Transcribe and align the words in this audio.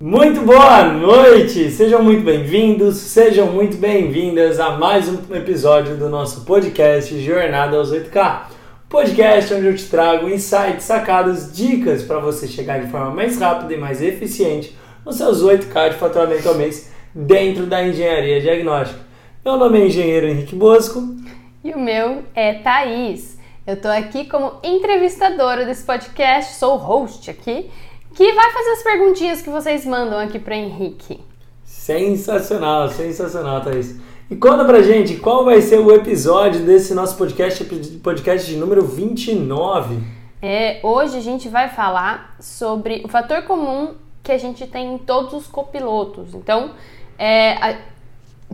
Muito 0.00 0.40
boa 0.40 0.82
noite! 0.82 1.70
Sejam 1.70 2.02
muito 2.02 2.24
bem-vindos, 2.24 2.96
sejam 2.96 3.46
muito 3.46 3.76
bem-vindas 3.76 4.58
a 4.58 4.70
mais 4.70 5.08
um 5.08 5.32
episódio 5.32 5.96
do 5.96 6.08
nosso 6.08 6.44
podcast 6.44 7.16
Jornada 7.20 7.76
aos 7.76 7.92
8K. 7.92 8.46
Podcast 8.88 9.54
onde 9.54 9.66
eu 9.66 9.76
te 9.76 9.88
trago 9.88 10.28
insights, 10.28 10.82
sacadas, 10.82 11.56
dicas 11.56 12.02
para 12.02 12.18
você 12.18 12.48
chegar 12.48 12.80
de 12.80 12.90
forma 12.90 13.12
mais 13.12 13.38
rápida 13.38 13.72
e 13.72 13.76
mais 13.76 14.02
eficiente 14.02 14.76
nos 15.06 15.14
seus 15.14 15.44
8K 15.44 15.90
de 15.90 15.96
faturamento 15.96 16.48
ao 16.48 16.56
mês 16.56 16.92
dentro 17.14 17.64
da 17.64 17.86
engenharia 17.86 18.40
diagnóstica. 18.40 18.98
Meu 19.44 19.56
nome 19.56 19.80
é 19.80 19.86
Engenheiro 19.86 20.26
Henrique 20.26 20.56
Bosco. 20.56 21.04
E 21.62 21.70
o 21.70 21.78
meu 21.78 22.24
é 22.34 22.54
Thaís. 22.54 23.38
Eu 23.64 23.80
tô 23.80 23.86
aqui 23.86 24.24
como 24.24 24.54
entrevistadora 24.64 25.64
desse 25.64 25.84
podcast, 25.84 26.56
sou 26.56 26.76
host 26.76 27.30
aqui 27.30 27.70
que 28.14 28.32
vai 28.32 28.50
fazer 28.52 28.70
as 28.70 28.82
perguntinhas 28.82 29.42
que 29.42 29.50
vocês 29.50 29.84
mandam 29.84 30.18
aqui 30.18 30.38
para 30.38 30.56
Henrique. 30.56 31.20
Sensacional, 31.64 32.88
sensacional, 32.88 33.60
Thaís. 33.60 33.96
E 34.30 34.36
conta 34.36 34.64
pra 34.64 34.80
gente 34.80 35.16
qual 35.16 35.44
vai 35.44 35.60
ser 35.60 35.80
o 35.80 35.92
episódio 35.92 36.60
desse 36.60 36.94
nosso 36.94 37.16
podcast, 37.16 37.64
podcast 38.02 38.50
de 38.50 38.56
número 38.56 38.84
29. 38.84 39.98
É, 40.40 40.78
hoje 40.82 41.18
a 41.18 41.20
gente 41.20 41.48
vai 41.48 41.68
falar 41.68 42.36
sobre 42.38 43.02
o 43.04 43.08
fator 43.08 43.42
comum 43.42 43.94
que 44.22 44.30
a 44.30 44.38
gente 44.38 44.66
tem 44.66 44.94
em 44.94 44.98
todos 44.98 45.34
os 45.34 45.46
copilotos. 45.46 46.34
Então, 46.34 46.70
é, 47.18 47.52
a, 47.52 47.76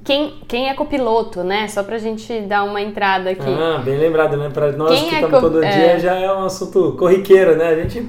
quem, 0.02 0.40
quem 0.48 0.70
é 0.70 0.74
copiloto, 0.74 1.44
né? 1.44 1.68
Só 1.68 1.82
pra 1.82 1.98
gente 1.98 2.40
dar 2.40 2.64
uma 2.64 2.80
entrada 2.80 3.30
aqui. 3.30 3.42
Ah, 3.46 3.78
bem 3.84 3.98
lembrado, 3.98 4.36
né? 4.36 4.48
Pra 4.48 4.72
nós 4.72 4.98
quem 4.98 5.08
que 5.08 5.14
é 5.14 5.20
estamos 5.20 5.40
todo 5.40 5.62
é... 5.62 5.68
dia 5.70 5.98
já 5.98 6.14
é 6.14 6.32
um 6.32 6.44
assunto 6.44 6.96
corriqueiro, 6.98 7.56
né? 7.56 7.68
A 7.68 7.76
gente 7.76 8.00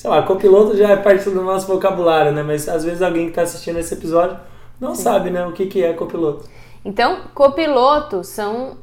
sei 0.00 0.08
lá, 0.08 0.22
copiloto 0.22 0.74
já 0.74 0.92
é 0.92 0.96
parte 0.96 1.28
do 1.28 1.42
nosso 1.42 1.66
vocabulário, 1.66 2.32
né? 2.32 2.42
Mas 2.42 2.66
às 2.66 2.82
vezes 2.82 3.02
alguém 3.02 3.24
que 3.24 3.32
está 3.32 3.42
assistindo 3.42 3.78
esse 3.78 3.92
episódio 3.92 4.34
não 4.80 4.94
Sim. 4.94 5.02
sabe, 5.02 5.28
né, 5.28 5.46
o 5.46 5.52
que, 5.52 5.66
que 5.66 5.84
é 5.84 5.92
copiloto. 5.92 6.48
Então, 6.82 7.24
copiloto 7.34 8.24
são 8.24 8.78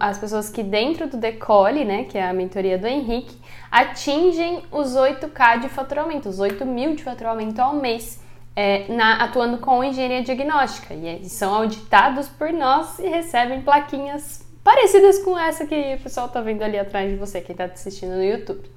as 0.00 0.16
pessoas 0.16 0.48
que 0.48 0.62
dentro 0.62 1.06
do 1.06 1.18
Decole, 1.18 1.84
né, 1.84 2.04
que 2.04 2.16
é 2.16 2.26
a 2.26 2.32
mentoria 2.32 2.78
do 2.78 2.86
Henrique, 2.86 3.36
atingem 3.70 4.62
os 4.72 4.96
8K 4.96 5.60
de 5.60 5.68
faturamento, 5.68 6.30
os 6.30 6.40
8 6.40 6.64
mil 6.64 6.96
de 6.96 7.04
faturamento 7.04 7.60
ao 7.60 7.74
mês, 7.74 8.18
é, 8.56 8.90
na, 8.90 9.22
atuando 9.22 9.58
com 9.58 9.84
engenharia 9.84 10.22
diagnóstica. 10.22 10.94
E 10.94 11.28
são 11.28 11.54
auditados 11.54 12.28
por 12.28 12.50
nós 12.50 12.98
e 12.98 13.08
recebem 13.08 13.60
plaquinhas 13.60 14.42
parecidas 14.64 15.18
com 15.18 15.38
essa 15.38 15.66
que 15.66 15.96
o 15.98 16.02
pessoal 16.02 16.28
está 16.28 16.40
vendo 16.40 16.62
ali 16.62 16.78
atrás 16.78 17.10
de 17.10 17.16
você, 17.16 17.42
quem 17.42 17.52
está 17.52 17.66
assistindo 17.66 18.12
no 18.12 18.24
YouTube. 18.24 18.72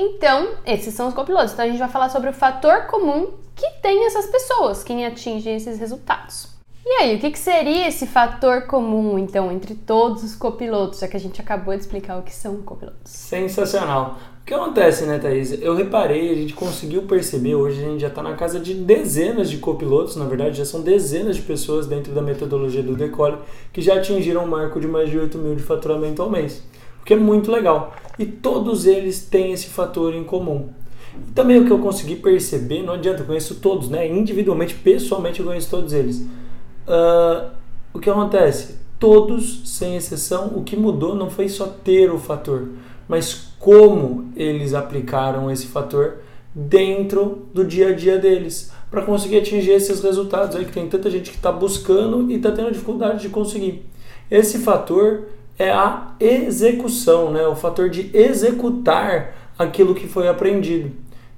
Então, 0.00 0.54
esses 0.64 0.94
são 0.94 1.08
os 1.08 1.14
copilotos. 1.14 1.52
Então, 1.52 1.66
a 1.66 1.68
gente 1.68 1.78
vai 1.78 1.88
falar 1.88 2.08
sobre 2.08 2.30
o 2.30 2.32
fator 2.32 2.86
comum 2.86 3.28
que 3.54 3.70
tem 3.82 4.06
essas 4.06 4.24
pessoas, 4.26 4.82
quem 4.82 5.04
atinge 5.04 5.50
esses 5.50 5.78
resultados. 5.78 6.48
E 6.82 7.02
aí, 7.02 7.16
o 7.16 7.18
que, 7.20 7.30
que 7.30 7.38
seria 7.38 7.86
esse 7.86 8.06
fator 8.06 8.62
comum, 8.62 9.18
então, 9.18 9.52
entre 9.52 9.74
todos 9.74 10.24
os 10.24 10.34
copilotos, 10.34 11.00
já 11.00 11.06
que 11.06 11.18
a 11.18 11.20
gente 11.20 11.38
acabou 11.38 11.74
de 11.74 11.80
explicar 11.80 12.18
o 12.18 12.22
que 12.22 12.34
são 12.34 12.62
copilotos? 12.62 13.12
Sensacional. 13.12 14.16
O 14.40 14.44
que 14.46 14.54
acontece, 14.54 15.04
né, 15.04 15.18
Thaís? 15.18 15.52
Eu 15.60 15.76
reparei, 15.76 16.32
a 16.32 16.34
gente 16.34 16.54
conseguiu 16.54 17.02
perceber, 17.02 17.54
hoje 17.54 17.84
a 17.84 17.88
gente 17.88 18.00
já 18.00 18.08
está 18.08 18.22
na 18.22 18.34
casa 18.34 18.58
de 18.58 18.72
dezenas 18.72 19.50
de 19.50 19.58
copilotos, 19.58 20.16
na 20.16 20.24
verdade, 20.24 20.56
já 20.56 20.64
são 20.64 20.80
dezenas 20.80 21.36
de 21.36 21.42
pessoas 21.42 21.86
dentro 21.86 22.14
da 22.14 22.22
metodologia 22.22 22.82
do 22.82 22.96
Decole 22.96 23.36
que 23.70 23.82
já 23.82 23.96
atingiram 23.96 24.44
o 24.44 24.48
marco 24.48 24.80
de 24.80 24.88
mais 24.88 25.10
de 25.10 25.18
8 25.18 25.36
mil 25.36 25.54
de 25.54 25.62
faturamento 25.62 26.22
ao 26.22 26.30
mês 26.30 26.62
o 27.00 27.04
que 27.04 27.14
é 27.14 27.16
muito 27.16 27.50
legal. 27.50 27.94
E 28.18 28.26
todos 28.26 28.86
eles 28.86 29.24
têm 29.24 29.52
esse 29.52 29.68
fator 29.68 30.14
em 30.14 30.24
comum. 30.24 30.68
E 31.28 31.32
também 31.32 31.58
o 31.58 31.66
que 31.66 31.70
eu 31.70 31.78
consegui 31.78 32.16
perceber, 32.16 32.82
não 32.82 32.94
adianta, 32.94 33.22
eu 33.22 33.26
conheço 33.26 33.56
todos, 33.56 33.88
né? 33.88 34.06
Individualmente, 34.08 34.74
pessoalmente, 34.74 35.40
eu 35.40 35.46
conheço 35.46 35.70
todos 35.70 35.92
eles. 35.92 36.18
Uh, 36.86 37.50
o 37.92 37.98
que 37.98 38.10
acontece? 38.10 38.76
Todos, 38.98 39.62
sem 39.64 39.96
exceção, 39.96 40.52
o 40.54 40.62
que 40.62 40.76
mudou 40.76 41.14
não 41.14 41.30
foi 41.30 41.48
só 41.48 41.66
ter 41.66 42.10
o 42.10 42.18
fator, 42.18 42.68
mas 43.08 43.48
como 43.58 44.30
eles 44.36 44.74
aplicaram 44.74 45.50
esse 45.50 45.66
fator 45.66 46.18
dentro 46.54 47.46
do 47.54 47.64
dia 47.64 47.88
a 47.88 47.92
dia 47.92 48.18
deles 48.18 48.72
para 48.90 49.02
conseguir 49.02 49.38
atingir 49.38 49.70
esses 49.70 50.02
resultados 50.02 50.56
aí 50.56 50.64
que 50.64 50.72
tem 50.72 50.88
tanta 50.88 51.10
gente 51.10 51.30
que 51.30 51.36
está 51.36 51.52
buscando 51.52 52.30
e 52.30 52.34
está 52.34 52.50
tendo 52.50 52.72
dificuldade 52.72 53.22
de 53.22 53.28
conseguir. 53.28 53.86
Esse 54.30 54.58
fator 54.58 55.28
é 55.60 55.70
a 55.70 56.14
execução, 56.18 57.30
né? 57.30 57.46
o 57.46 57.54
fator 57.54 57.90
de 57.90 58.10
executar 58.14 59.34
aquilo 59.58 59.94
que 59.94 60.08
foi 60.08 60.26
aprendido. 60.26 60.90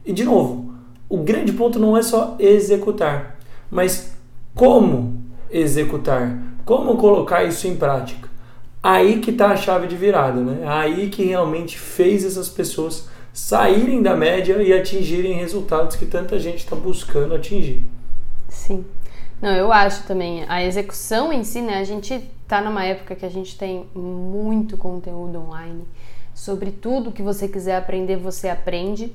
E 0.06 0.12
de 0.12 0.22
novo, 0.22 0.72
o 1.09 1.19
grande 1.19 1.53
ponto 1.53 1.81
não 1.81 1.97
é 1.97 2.03
só 2.03 2.37
executar, 2.38 3.37
mas 3.69 4.12
como 4.55 5.21
executar, 5.50 6.41
como 6.65 6.97
colocar 6.99 7.43
isso 7.43 7.66
em 7.66 7.75
prática. 7.75 8.28
Aí 8.81 9.19
que 9.19 9.32
está 9.32 9.49
a 9.49 9.56
chave 9.56 9.88
de 9.88 9.97
virada, 9.97 10.41
né? 10.41 10.62
Aí 10.69 11.11
que 11.11 11.25
realmente 11.25 11.77
fez 11.77 12.25
essas 12.25 12.49
pessoas 12.49 13.09
saírem 13.32 14.03
da 14.03 14.15
média 14.15 14.62
e 14.62 14.72
atingirem 14.72 15.32
resultados 15.32 15.97
que 15.97 16.06
tanta 16.06 16.38
gente 16.38 16.59
está 16.59 16.77
buscando 16.77 17.34
atingir. 17.34 17.84
Sim. 18.49 18.84
Não, 19.41 19.50
eu 19.50 19.72
acho 19.72 20.05
também. 20.05 20.44
A 20.49 20.65
execução 20.65 21.32
em 21.32 21.43
si, 21.43 21.61
né? 21.61 21.78
A 21.78 21.84
gente 21.84 22.22
tá 22.52 22.60
numa 22.60 22.84
época 22.84 23.14
que 23.14 23.24
a 23.24 23.30
gente 23.30 23.56
tem 23.56 23.86
muito 23.94 24.76
conteúdo 24.76 25.40
online. 25.40 25.88
Sobre 26.34 26.70
tudo 26.70 27.10
que 27.10 27.22
você 27.22 27.48
quiser 27.48 27.76
aprender, 27.76 28.16
você 28.16 28.50
aprende. 28.50 29.10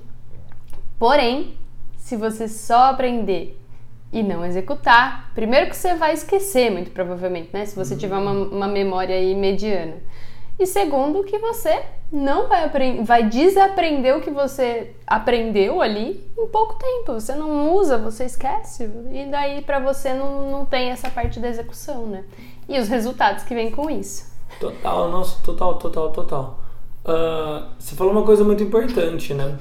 Porém, 0.98 1.56
se 2.00 2.16
você 2.16 2.48
só 2.48 2.86
aprender 2.86 3.62
e 4.12 4.24
não 4.24 4.44
executar, 4.44 5.32
primeiro 5.36 5.70
que 5.70 5.76
você 5.76 5.94
vai 5.94 6.14
esquecer, 6.14 6.72
muito 6.72 6.90
provavelmente, 6.90 7.50
né? 7.54 7.64
Se 7.68 7.76
você 7.76 7.96
tiver 7.96 8.18
uma, 8.18 8.32
uma 8.32 8.68
memória 8.68 9.16
aí 9.16 9.36
mediana. 9.36 9.98
E 10.58 10.66
segundo, 10.66 11.24
que 11.24 11.38
você 11.38 11.84
não 12.12 12.48
vai 12.48 12.66
aprender, 12.66 13.04
vai 13.04 13.30
desaprender 13.30 14.18
o 14.18 14.22
que 14.22 14.32
você 14.32 14.96
aprendeu 15.06 15.80
ali 15.80 16.28
em 16.36 16.48
pouco 16.48 16.80
tempo. 16.80 17.14
Você 17.14 17.36
não 17.36 17.72
usa, 17.76 18.00
você 18.00 18.26
esquece. 18.26 18.90
E 19.12 19.28
daí 19.30 19.62
para 19.62 19.78
você 19.78 20.12
não, 20.12 20.50
não 20.50 20.66
tem 20.66 20.90
essa 20.90 21.10
parte 21.12 21.40
da 21.40 21.48
execução, 21.48 22.08
né? 22.08 22.24
E 22.68 22.80
os 22.80 22.88
resultados 22.88 23.44
que 23.44 23.54
vêm 23.54 23.72
com 23.72 23.90
isso. 23.90 24.26
Total, 24.60 25.10
nossa, 25.10 25.38
total, 25.44 25.76
total, 25.76 26.12
total. 26.12 26.60
Uh, 27.06 27.66
você 27.80 27.96
falou 27.96 28.12
uma 28.12 28.24
coisa 28.24 28.44
muito 28.44 28.62
importante, 28.64 29.34
né? 29.34 29.58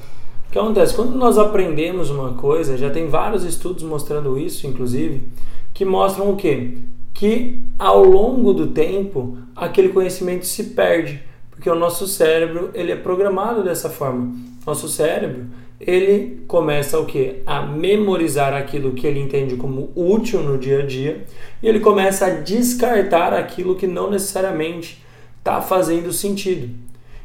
O 0.49 0.53
que 0.53 0.59
acontece? 0.59 0.95
Quando 0.95 1.17
nós 1.17 1.39
aprendemos 1.39 2.11
uma 2.11 2.35
coisa, 2.35 2.77
já 2.77 2.91
tem 2.91 3.09
vários 3.09 3.45
estudos 3.45 3.83
mostrando 3.83 4.39
isso, 4.39 4.67
inclusive, 4.67 5.29
que 5.73 5.85
mostram 5.85 6.31
o 6.31 6.37
quê? 6.37 6.79
Que 7.13 7.63
ao 7.79 8.03
longo 8.03 8.53
do 8.53 8.69
tempo 8.69 9.39
aquele 9.55 9.91
conhecimento 9.91 10.47
se 10.47 10.65
perde, 10.65 11.23
porque 11.51 11.71
o 11.71 11.75
nosso 11.75 12.07
cérebro 12.07 12.71
ele 12.75 12.93
é 12.93 12.97
programado 12.97 13.63
dessa 13.63 13.91
forma. 13.91 14.35
Nosso 14.67 14.89
cérebro 14.89 15.47
ele 15.81 16.45
começa 16.47 16.99
o 16.99 17.05
que? 17.05 17.43
A 17.45 17.63
memorizar 17.63 18.55
aquilo 18.55 18.93
que 18.93 19.07
ele 19.07 19.21
entende 19.21 19.57
como 19.57 19.91
útil 19.95 20.43
no 20.43 20.57
dia 20.57 20.81
a 20.81 20.87
dia 20.87 21.25
e 21.63 21.69
ele 21.69 21.81
começa 21.81 22.27
a 22.27 22.31
descartar 22.31 23.35
aquilo 23.35 23.75
que 23.75 23.87
não 23.87 24.11
necessariamente 24.11 25.05
está 25.39 25.61
fazendo 25.61 26.13
sentido. 26.13 26.69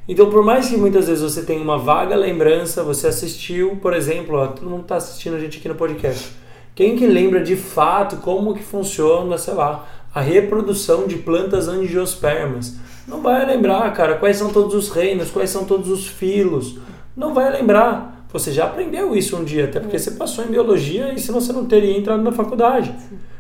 Então, 0.08 0.30
por 0.30 0.44
mais 0.44 0.68
que 0.68 0.76
muitas 0.76 1.08
vezes 1.08 1.24
você 1.24 1.44
tenha 1.44 1.62
uma 1.62 1.78
vaga 1.78 2.16
lembrança, 2.16 2.84
você 2.84 3.08
assistiu, 3.08 3.78
por 3.82 3.94
exemplo, 3.94 4.36
ó, 4.36 4.48
todo 4.48 4.70
mundo 4.70 4.82
está 4.82 4.98
assistindo 4.98 5.36
a 5.36 5.40
gente 5.40 5.60
aqui 5.60 5.70
no 5.70 5.76
podcast. 5.76 6.34
Quem 6.76 6.96
que 6.96 7.06
lembra 7.06 7.42
de 7.42 7.56
fato 7.56 8.18
como 8.18 8.54
que 8.54 8.64
funciona, 8.64 9.38
sei 9.38 9.54
lá, 9.54 9.88
a 10.14 10.20
reprodução 10.20 11.08
de 11.08 11.18
plantas 11.18 11.68
angiospermas. 11.68 12.76
Não 13.08 13.22
vai 13.22 13.46
lembrar, 13.46 13.92
cara, 13.94 14.16
quais 14.16 14.38
são 14.38 14.52
todos 14.52 14.74
os 14.76 14.90
reinos, 14.90 15.32
quais 15.32 15.50
são 15.50 15.66
todos 15.66 15.90
os 15.90 16.08
filos. 16.08 16.78
Não 17.16 17.34
vai 17.34 17.52
lembrar. 17.52 18.21
Você 18.32 18.52
já 18.52 18.66
aprendeu 18.66 19.16
isso 19.16 19.36
um 19.36 19.44
dia, 19.44 19.66
até 19.66 19.80
porque 19.80 20.00
você 20.00 20.12
passou 20.12 20.46
em 20.46 20.48
biologia 20.48 21.14
e 21.14 21.20
senão 21.20 21.42
você 21.42 21.52
não 21.52 21.66
teria 21.66 21.98
entrado 21.98 22.24
na 22.24 22.32
faculdade. 22.32 22.96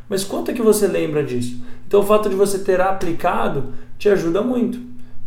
Mas 0.10 0.24
quanto 0.24 0.52
é 0.52 0.54
que 0.54 0.62
você 0.62 0.88
lembra 0.88 1.24
disso? 1.24 1.62
Então 1.88 2.02
o 2.02 2.04
fato 2.04 2.30
de 2.30 2.36
você 2.36 2.60
ter 2.60 2.82
aplicado 2.82 3.74
te 3.98 4.10
ajuda 4.10 4.42
muito, 4.42 4.80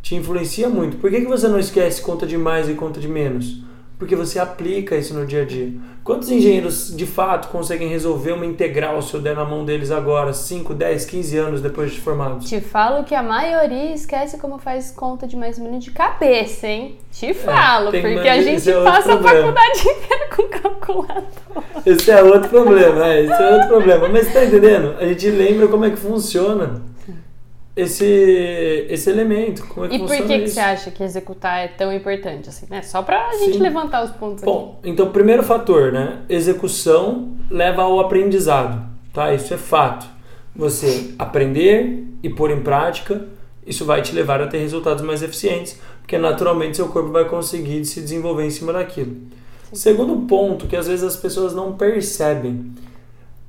te 0.02 0.14
influencia 0.14 0.68
muito. 0.68 0.98
Por 0.98 1.10
que, 1.10 1.22
que 1.22 1.26
você 1.26 1.48
não 1.48 1.58
esquece 1.58 2.02
conta 2.02 2.26
de 2.26 2.36
mais 2.36 2.68
e 2.68 2.74
conta 2.74 3.00
de 3.00 3.08
menos? 3.08 3.62
Porque 4.04 4.14
você 4.14 4.38
aplica 4.38 4.94
isso 4.94 5.14
no 5.14 5.24
dia 5.24 5.40
a 5.40 5.44
dia. 5.46 5.72
Quantos 6.04 6.30
engenheiros 6.30 6.94
de 6.94 7.06
fato 7.06 7.48
conseguem 7.48 7.88
resolver 7.88 8.32
uma 8.32 8.44
integral 8.44 9.00
se 9.00 9.14
eu 9.14 9.20
der 9.20 9.34
na 9.34 9.46
mão 9.46 9.64
deles 9.64 9.90
agora, 9.90 10.34
5, 10.34 10.74
10, 10.74 11.06
15 11.06 11.38
anos 11.38 11.62
depois 11.62 11.90
de 11.90 12.00
formados? 12.00 12.46
Te 12.46 12.60
falo 12.60 13.02
que 13.04 13.14
a 13.14 13.22
maioria 13.22 13.94
esquece 13.94 14.36
como 14.36 14.58
faz 14.58 14.90
conta 14.90 15.26
de 15.26 15.38
mais 15.38 15.56
ou 15.56 15.64
menos 15.64 15.82
de 15.82 15.90
cabeça, 15.90 16.66
hein? 16.66 16.98
Te 17.10 17.28
é, 17.28 17.32
falo, 17.32 17.96
é, 17.96 18.02
porque 18.02 18.28
a 18.28 18.42
gente 18.42 18.70
é 18.70 18.84
passa 18.84 19.14
a 19.14 19.22
faculdade 19.22 19.80
inteira 19.88 20.28
com 20.36 20.48
calculador. 20.50 21.24
Esse 21.86 22.10
é 22.10 22.22
outro 22.22 22.50
problema, 22.50 23.06
é, 23.06 23.22
esse 23.22 23.42
é 23.42 23.50
outro 23.54 23.68
problema. 23.68 24.08
Mas 24.10 24.30
tá 24.30 24.44
entendendo? 24.44 24.96
A 25.00 25.06
gente 25.06 25.30
lembra 25.30 25.66
como 25.66 25.86
é 25.86 25.90
que 25.90 25.96
funciona. 25.96 26.82
Esse, 27.76 28.86
esse 28.88 29.10
elemento. 29.10 29.66
Como 29.66 29.86
é 29.86 29.88
que 29.88 29.96
e 29.96 29.98
por 29.98 30.08
que, 30.08 30.22
que 30.22 30.48
você 30.48 30.60
acha 30.60 30.90
que 30.90 31.02
executar 31.02 31.58
é 31.58 31.68
tão 31.68 31.92
importante 31.92 32.48
assim, 32.48 32.66
né? 32.70 32.82
Só 32.82 33.02
pra 33.02 33.32
gente 33.32 33.54
Sim. 33.54 33.62
levantar 33.62 34.04
os 34.04 34.10
pontos 34.12 34.44
Bom, 34.44 34.78
então 34.84 35.10
primeiro 35.10 35.42
fator, 35.42 35.92
né? 35.92 36.22
Execução 36.28 37.36
leva 37.50 37.82
ao 37.82 37.98
aprendizado, 38.00 38.86
tá? 39.12 39.34
Isso 39.34 39.52
é 39.52 39.58
fato. 39.58 40.06
Você 40.54 41.14
aprender 41.18 42.06
e 42.22 42.30
pôr 42.30 42.50
em 42.52 42.62
prática, 42.62 43.26
isso 43.66 43.84
vai 43.84 44.02
te 44.02 44.14
levar 44.14 44.40
a 44.40 44.46
ter 44.46 44.58
resultados 44.58 45.02
mais 45.02 45.20
eficientes, 45.20 45.80
porque 46.00 46.16
naturalmente 46.16 46.76
seu 46.76 46.88
corpo 46.88 47.10
vai 47.10 47.24
conseguir 47.24 47.84
se 47.84 48.00
desenvolver 48.00 48.44
em 48.44 48.50
cima 48.50 48.72
daquilo. 48.72 49.16
Segundo 49.72 50.26
ponto 50.28 50.68
que 50.68 50.76
às 50.76 50.86
vezes 50.86 51.04
as 51.04 51.16
pessoas 51.16 51.52
não 51.52 51.72
percebem, 51.72 52.72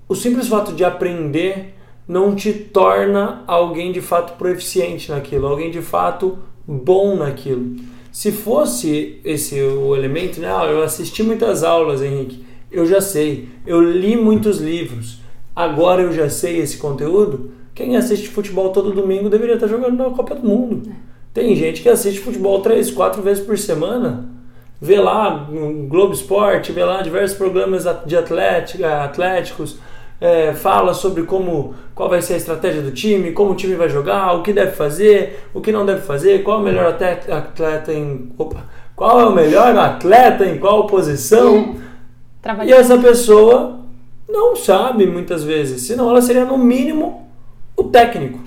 o 0.08 0.16
simples 0.16 0.48
fato 0.48 0.72
de 0.72 0.84
aprender 0.84 1.75
não 2.08 2.36
te 2.36 2.54
torna 2.54 3.44
alguém 3.48 3.92
de 3.92 4.02
fato 4.02 4.38
proficiente 4.38 5.12
naquilo, 5.12 5.48
alguém 5.48 5.72
de 5.72 5.82
fato 5.82 6.38
bom 6.68 7.16
naquilo. 7.16 7.76
Se 8.12 8.32
fosse 8.32 9.20
esse 9.26 9.60
o 9.62 9.96
elemento, 9.96 10.40
né? 10.40 10.48
Ah, 10.48 10.66
eu 10.66 10.84
assisti 10.84 11.22
muitas 11.24 11.64
aulas, 11.64 12.02
Henrique, 12.02 12.46
eu 12.72 12.86
já 12.86 13.02
sei, 13.02 13.50
eu 13.66 13.82
li 13.82 14.16
muitos 14.16 14.60
livros, 14.60 15.20
agora 15.56 16.02
eu 16.02 16.14
já 16.14 16.30
sei 16.30 16.58
esse 16.60 16.78
conteúdo. 16.78 17.52
Quem 17.74 17.98
assiste 17.98 18.30
futebol 18.30 18.70
todo 18.70 18.94
domingo 18.94 19.30
deveria 19.30 19.56
estar 19.56 19.68
jogando 19.68 19.98
na 19.98 20.10
Copa 20.12 20.36
do 20.36 20.48
Mundo. 20.48 20.92
Tem 21.34 21.54
gente 21.56 21.82
que 21.82 21.90
assiste 21.90 22.22
futebol 22.22 22.62
três, 22.62 22.90
quatro 22.90 23.22
vezes 23.22 23.44
por 23.44 23.58
semana, 23.58 24.30
vê 24.80 24.98
lá 24.98 25.48
no 25.52 25.88
Globo 25.88 26.14
Esporte, 26.14 26.72
vê 26.72 26.84
lá 26.86 27.02
diversos 27.02 27.38
programas 27.38 27.84
de 28.06 28.16
atlética, 28.16 29.04
atléticos, 29.04 29.78
é, 30.20 30.54
fala 30.54 30.94
sobre 30.94 31.24
como 31.24 31.76
qual 31.94 32.10
vai 32.10 32.22
ser 32.22 32.36
a 32.36 32.38
estratégia 32.38 32.82
do 32.82 32.92
time, 32.92 33.32
como 33.32 33.52
o 33.52 33.56
time 33.56 33.76
vai 33.76 33.90
jogar, 33.90 34.34
o 34.34 34.42
que 34.44 34.54
deve 34.54 34.72
fazer, 34.72 35.48
o 35.54 35.62
que 35.62 35.72
não 35.72 35.86
deve 35.86 36.02
fazer, 36.02 36.44
qual 36.44 36.60
é 36.60 36.62
o 36.62 36.64
melhor 36.64 36.88
atleta, 36.88 37.36
atleta 37.36 37.94
em 37.94 38.32
opa, 38.38 38.66
qual 38.96 39.20
é 39.20 39.26
o 39.26 39.32
melhor 39.32 39.76
atleta 39.78 40.46
em 40.46 40.58
qual 40.58 40.88
posição. 40.88 41.76
Trabalhar. 42.42 42.70
E 42.70 42.74
essa 42.74 42.98
pessoa 42.98 43.80
não 44.28 44.56
sabe 44.56 45.06
muitas 45.06 45.44
vezes, 45.44 45.84
senão 45.84 46.10
ela 46.10 46.22
seria 46.22 46.46
no 46.46 46.58
mínimo 46.58 47.28
o 47.76 47.84
técnico. 47.86 48.40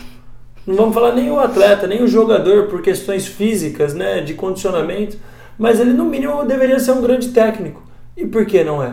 Não 0.66 0.74
vamos 0.74 0.94
falar 0.94 1.12
nem 1.12 1.30
o 1.30 1.40
atleta, 1.40 1.86
nem 1.86 2.02
o 2.02 2.08
jogador 2.08 2.66
por 2.66 2.82
questões 2.82 3.26
físicas, 3.26 3.94
né, 3.94 4.20
de 4.20 4.34
condicionamento, 4.34 5.16
mas 5.58 5.80
ele 5.80 5.92
no 5.92 6.04
mínimo 6.04 6.44
deveria 6.44 6.78
ser 6.78 6.92
um 6.92 7.00
grande 7.00 7.28
técnico. 7.28 7.82
E 8.16 8.26
por 8.26 8.44
que 8.44 8.62
não 8.62 8.82
é? 8.82 8.92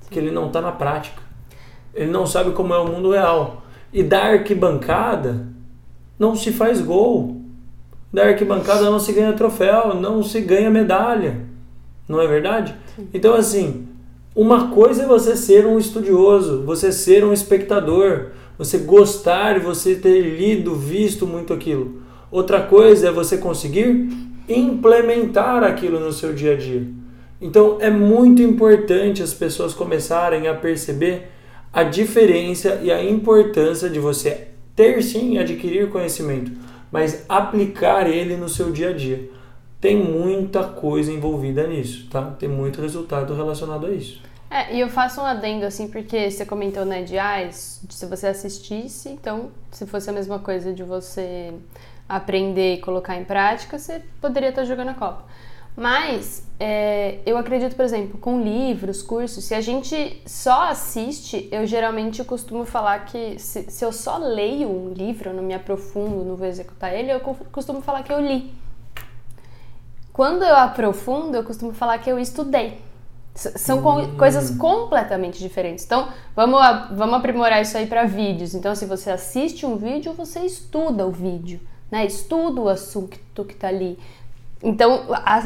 Porque 0.00 0.18
ele 0.18 0.30
não 0.30 0.48
está 0.48 0.60
na 0.60 0.72
prática. 0.72 1.23
Ele 1.94 2.10
não 2.10 2.26
sabe 2.26 2.52
como 2.52 2.74
é 2.74 2.78
o 2.78 2.86
mundo 2.86 3.12
real. 3.12 3.62
E 3.92 4.02
da 4.02 4.24
arquibancada 4.24 5.46
não 6.18 6.34
se 6.34 6.52
faz 6.52 6.80
gol. 6.80 7.40
Da 8.12 8.24
arquibancada 8.24 8.82
não 8.82 8.98
se 8.98 9.12
ganha 9.12 9.32
troféu, 9.32 9.94
não 9.94 10.22
se 10.22 10.40
ganha 10.40 10.70
medalha. 10.70 11.40
Não 12.08 12.20
é 12.20 12.26
verdade? 12.26 12.74
Então, 13.12 13.34
assim, 13.34 13.86
uma 14.34 14.68
coisa 14.68 15.04
é 15.04 15.06
você 15.06 15.36
ser 15.36 15.66
um 15.66 15.78
estudioso, 15.78 16.62
você 16.62 16.92
ser 16.92 17.24
um 17.24 17.32
espectador, 17.32 18.30
você 18.58 18.78
gostar, 18.78 19.58
você 19.60 19.94
ter 19.94 20.20
lido, 20.20 20.74
visto 20.74 21.26
muito 21.26 21.52
aquilo. 21.52 22.02
Outra 22.30 22.60
coisa 22.60 23.08
é 23.08 23.12
você 23.12 23.38
conseguir 23.38 24.08
implementar 24.48 25.62
aquilo 25.62 26.00
no 26.00 26.12
seu 26.12 26.32
dia 26.32 26.52
a 26.52 26.56
dia. 26.56 26.86
Então 27.40 27.78
é 27.80 27.90
muito 27.90 28.42
importante 28.42 29.22
as 29.22 29.32
pessoas 29.32 29.72
começarem 29.72 30.48
a 30.48 30.54
perceber 30.54 31.30
a 31.74 31.82
diferença 31.82 32.80
e 32.84 32.92
a 32.92 33.02
importância 33.02 33.90
de 33.90 33.98
você 33.98 34.46
ter 34.76 35.02
sim 35.02 35.38
adquirir 35.38 35.90
conhecimento, 35.90 36.52
mas 36.90 37.24
aplicar 37.28 38.08
ele 38.08 38.36
no 38.36 38.48
seu 38.48 38.70
dia 38.70 38.90
a 38.90 38.92
dia. 38.92 39.28
Tem 39.80 39.96
muita 39.96 40.62
coisa 40.62 41.12
envolvida 41.12 41.66
nisso, 41.66 42.08
tá? 42.08 42.30
Tem 42.38 42.48
muito 42.48 42.80
resultado 42.80 43.34
relacionado 43.34 43.86
a 43.86 43.90
isso. 43.90 44.22
É, 44.48 44.76
e 44.76 44.80
eu 44.80 44.88
faço 44.88 45.20
um 45.20 45.24
adendo 45.24 45.66
assim, 45.66 45.88
porque 45.88 46.30
você 46.30 46.46
comentou, 46.46 46.84
né, 46.84 47.02
de 47.02 47.18
ah, 47.18 47.50
se 47.50 48.06
você 48.06 48.28
assistisse, 48.28 49.08
então, 49.08 49.50
se 49.72 49.84
fosse 49.84 50.08
a 50.08 50.12
mesma 50.12 50.38
coisa 50.38 50.72
de 50.72 50.84
você 50.84 51.52
aprender 52.08 52.74
e 52.74 52.80
colocar 52.80 53.16
em 53.16 53.24
prática, 53.24 53.80
você 53.80 54.00
poderia 54.20 54.50
estar 54.50 54.64
jogando 54.64 54.90
a 54.90 54.94
Copa. 54.94 55.24
Mas 55.76 56.46
é, 56.58 57.18
eu 57.26 57.36
acredito, 57.36 57.74
por 57.74 57.84
exemplo, 57.84 58.18
com 58.18 58.40
livros, 58.40 59.02
cursos, 59.02 59.44
se 59.44 59.54
a 59.54 59.60
gente 59.60 60.22
só 60.24 60.68
assiste, 60.68 61.48
eu 61.50 61.66
geralmente 61.66 62.22
costumo 62.22 62.64
falar 62.64 63.06
que 63.06 63.38
se, 63.40 63.64
se 63.68 63.84
eu 63.84 63.92
só 63.92 64.16
leio 64.18 64.68
um 64.68 64.92
livro, 64.92 65.32
não 65.32 65.42
me 65.42 65.52
aprofundo, 65.52 66.24
não 66.24 66.36
vou 66.36 66.46
executar 66.46 66.94
ele, 66.94 67.12
eu 67.12 67.20
costumo 67.20 67.82
falar 67.82 68.04
que 68.04 68.12
eu 68.12 68.20
li. 68.20 68.54
Quando 70.12 70.44
eu 70.44 70.54
aprofundo, 70.54 71.36
eu 71.36 71.42
costumo 71.42 71.72
falar 71.72 71.98
que 71.98 72.08
eu 72.08 72.20
estudei. 72.20 72.80
São 73.34 73.78
hum. 73.80 74.16
coisas 74.16 74.56
completamente 74.56 75.40
diferentes. 75.40 75.84
Então, 75.84 76.08
vamos, 76.36 76.60
vamos 76.92 77.16
aprimorar 77.16 77.60
isso 77.60 77.76
aí 77.76 77.86
para 77.86 78.04
vídeos. 78.04 78.54
Então, 78.54 78.76
se 78.76 78.86
você 78.86 79.10
assiste 79.10 79.66
um 79.66 79.76
vídeo, 79.76 80.12
você 80.12 80.38
estuda 80.46 81.04
o 81.04 81.10
vídeo, 81.10 81.58
né? 81.90 82.06
Estuda 82.06 82.60
o 82.60 82.68
assunto 82.68 83.18
que 83.44 83.54
está 83.54 83.66
ali. 83.66 83.98
Então, 84.64 85.02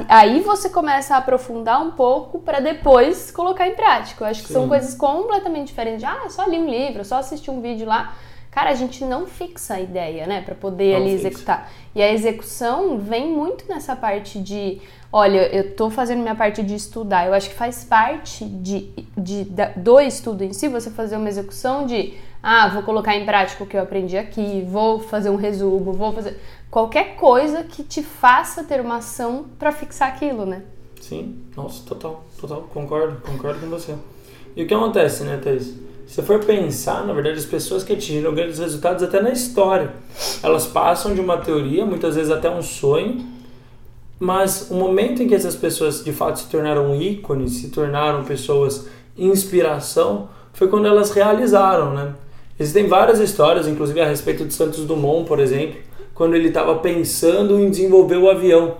aí 0.08 0.40
você 0.40 0.70
começa 0.70 1.16
a 1.16 1.18
aprofundar 1.18 1.82
um 1.82 1.90
pouco 1.90 2.38
para 2.38 2.60
depois 2.60 3.32
colocar 3.32 3.66
em 3.66 3.74
prática. 3.74 4.22
Eu 4.22 4.28
acho 4.28 4.42
que 4.42 4.48
Sim. 4.48 4.54
são 4.54 4.68
coisas 4.68 4.94
completamente 4.94 5.66
diferentes. 5.66 6.04
Ah, 6.04 6.28
só 6.28 6.44
li 6.44 6.56
um 6.56 6.70
livro, 6.70 7.04
só 7.04 7.16
assisti 7.16 7.50
um 7.50 7.60
vídeo 7.60 7.84
lá. 7.84 8.14
Cara, 8.48 8.70
a 8.70 8.74
gente 8.74 9.04
não 9.04 9.26
fixa 9.26 9.74
a 9.74 9.80
ideia, 9.80 10.26
né, 10.26 10.40
para 10.40 10.54
poder 10.54 10.92
não 10.92 11.02
ali 11.02 11.12
fixa. 11.16 11.28
executar. 11.28 11.70
E 11.94 12.02
a 12.02 12.12
execução 12.12 12.98
vem 12.98 13.28
muito 13.28 13.64
nessa 13.68 13.94
parte 13.96 14.38
de, 14.38 14.80
olha, 15.12 15.48
eu 15.54 15.74
tô 15.74 15.90
fazendo 15.90 16.22
minha 16.22 16.34
parte 16.36 16.62
de 16.62 16.74
estudar. 16.76 17.26
Eu 17.26 17.34
acho 17.34 17.50
que 17.50 17.56
faz 17.56 17.84
parte 17.84 18.44
de, 18.44 18.88
de, 19.16 19.44
do 19.76 20.00
estudo 20.00 20.44
em 20.44 20.52
si 20.52 20.68
você 20.68 20.90
fazer 20.90 21.16
uma 21.16 21.28
execução 21.28 21.86
de, 21.86 22.14
ah, 22.42 22.68
vou 22.68 22.82
colocar 22.84 23.16
em 23.16 23.26
prática 23.26 23.64
o 23.64 23.66
que 23.66 23.76
eu 23.76 23.82
aprendi 23.82 24.16
aqui, 24.16 24.64
vou 24.66 25.00
fazer 25.00 25.28
um 25.28 25.36
resumo, 25.36 25.92
vou 25.92 26.12
fazer 26.12 26.40
qualquer 26.70 27.16
coisa 27.16 27.62
que 27.62 27.82
te 27.82 28.02
faça 28.02 28.64
ter 28.64 28.80
uma 28.80 28.96
ação 28.96 29.46
para 29.58 29.72
fixar 29.72 30.08
aquilo, 30.08 30.44
né? 30.44 30.62
Sim, 31.00 31.36
nossa, 31.56 31.82
total, 31.84 32.24
total, 32.40 32.62
concordo, 32.72 33.20
concordo 33.20 33.60
com 33.60 33.68
você. 33.68 33.94
E 34.54 34.62
o 34.62 34.66
que 34.66 34.74
acontece, 34.74 35.24
né, 35.24 35.38
Thais? 35.42 35.74
Se 36.06 36.22
for 36.22 36.42
pensar, 36.42 37.06
na 37.06 37.12
verdade, 37.12 37.38
as 37.38 37.44
pessoas 37.44 37.84
que 37.84 37.92
atingiram 37.92 38.34
grandes 38.34 38.58
resultados 38.58 39.02
até 39.02 39.20
na 39.20 39.30
história, 39.30 39.92
elas 40.42 40.66
passam 40.66 41.14
de 41.14 41.20
uma 41.20 41.36
teoria, 41.36 41.84
muitas 41.84 42.16
vezes 42.16 42.30
até 42.30 42.50
um 42.50 42.62
sonho, 42.62 43.24
mas 44.18 44.70
o 44.70 44.74
momento 44.74 45.22
em 45.22 45.28
que 45.28 45.34
essas 45.34 45.54
pessoas 45.54 46.02
de 46.02 46.12
fato 46.12 46.40
se 46.40 46.48
tornaram 46.48 46.94
ícones, 47.00 47.52
se 47.52 47.68
tornaram 47.68 48.24
pessoas 48.24 48.88
inspiração, 49.16 50.28
foi 50.52 50.68
quando 50.68 50.86
elas 50.86 51.10
realizaram, 51.10 51.92
né? 51.92 52.14
Existem 52.58 52.88
várias 52.88 53.20
histórias, 53.20 53.68
inclusive 53.68 54.00
a 54.00 54.06
respeito 54.06 54.44
de 54.44 54.52
Santos 54.52 54.84
Dumont, 54.84 55.28
por 55.28 55.38
exemplo, 55.38 55.78
quando 56.18 56.34
ele 56.34 56.48
estava 56.48 56.75
pensando 56.75 57.60
em 57.60 57.70
desenvolver 57.70 58.16
o 58.16 58.28
avião. 58.28 58.78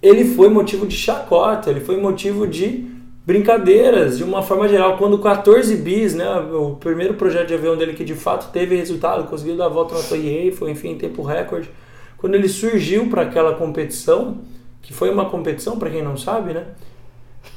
Ele 0.00 0.24
foi 0.24 0.48
motivo 0.48 0.86
de 0.86 0.94
chacota, 0.94 1.68
ele 1.68 1.80
foi 1.80 1.96
motivo 2.00 2.46
de 2.46 2.86
brincadeiras, 3.26 4.18
de 4.18 4.22
uma 4.22 4.40
forma 4.40 4.68
geral. 4.68 4.96
Quando 4.96 5.18
14 5.18 5.74
bis, 5.78 6.14
né, 6.14 6.28
o 6.38 6.76
primeiro 6.76 7.14
projeto 7.14 7.48
de 7.48 7.54
avião 7.54 7.76
dele 7.76 7.94
que 7.94 8.04
de 8.04 8.14
fato 8.14 8.52
teve 8.52 8.76
resultado, 8.76 9.28
conseguiu 9.28 9.56
dar 9.56 9.66
a 9.66 9.68
volta 9.68 9.96
na 9.96 10.02
Torre 10.02 10.28
Eiffel, 10.28 10.68
enfim, 10.68 10.90
em 10.90 10.96
tempo 10.96 11.22
recorde. 11.22 11.68
Quando 12.18 12.36
ele 12.36 12.48
surgiu 12.48 13.08
para 13.08 13.22
aquela 13.22 13.56
competição, 13.56 14.38
que 14.80 14.94
foi 14.94 15.10
uma 15.10 15.28
competição, 15.28 15.80
para 15.80 15.90
quem 15.90 16.04
não 16.04 16.16
sabe, 16.16 16.52
né? 16.52 16.66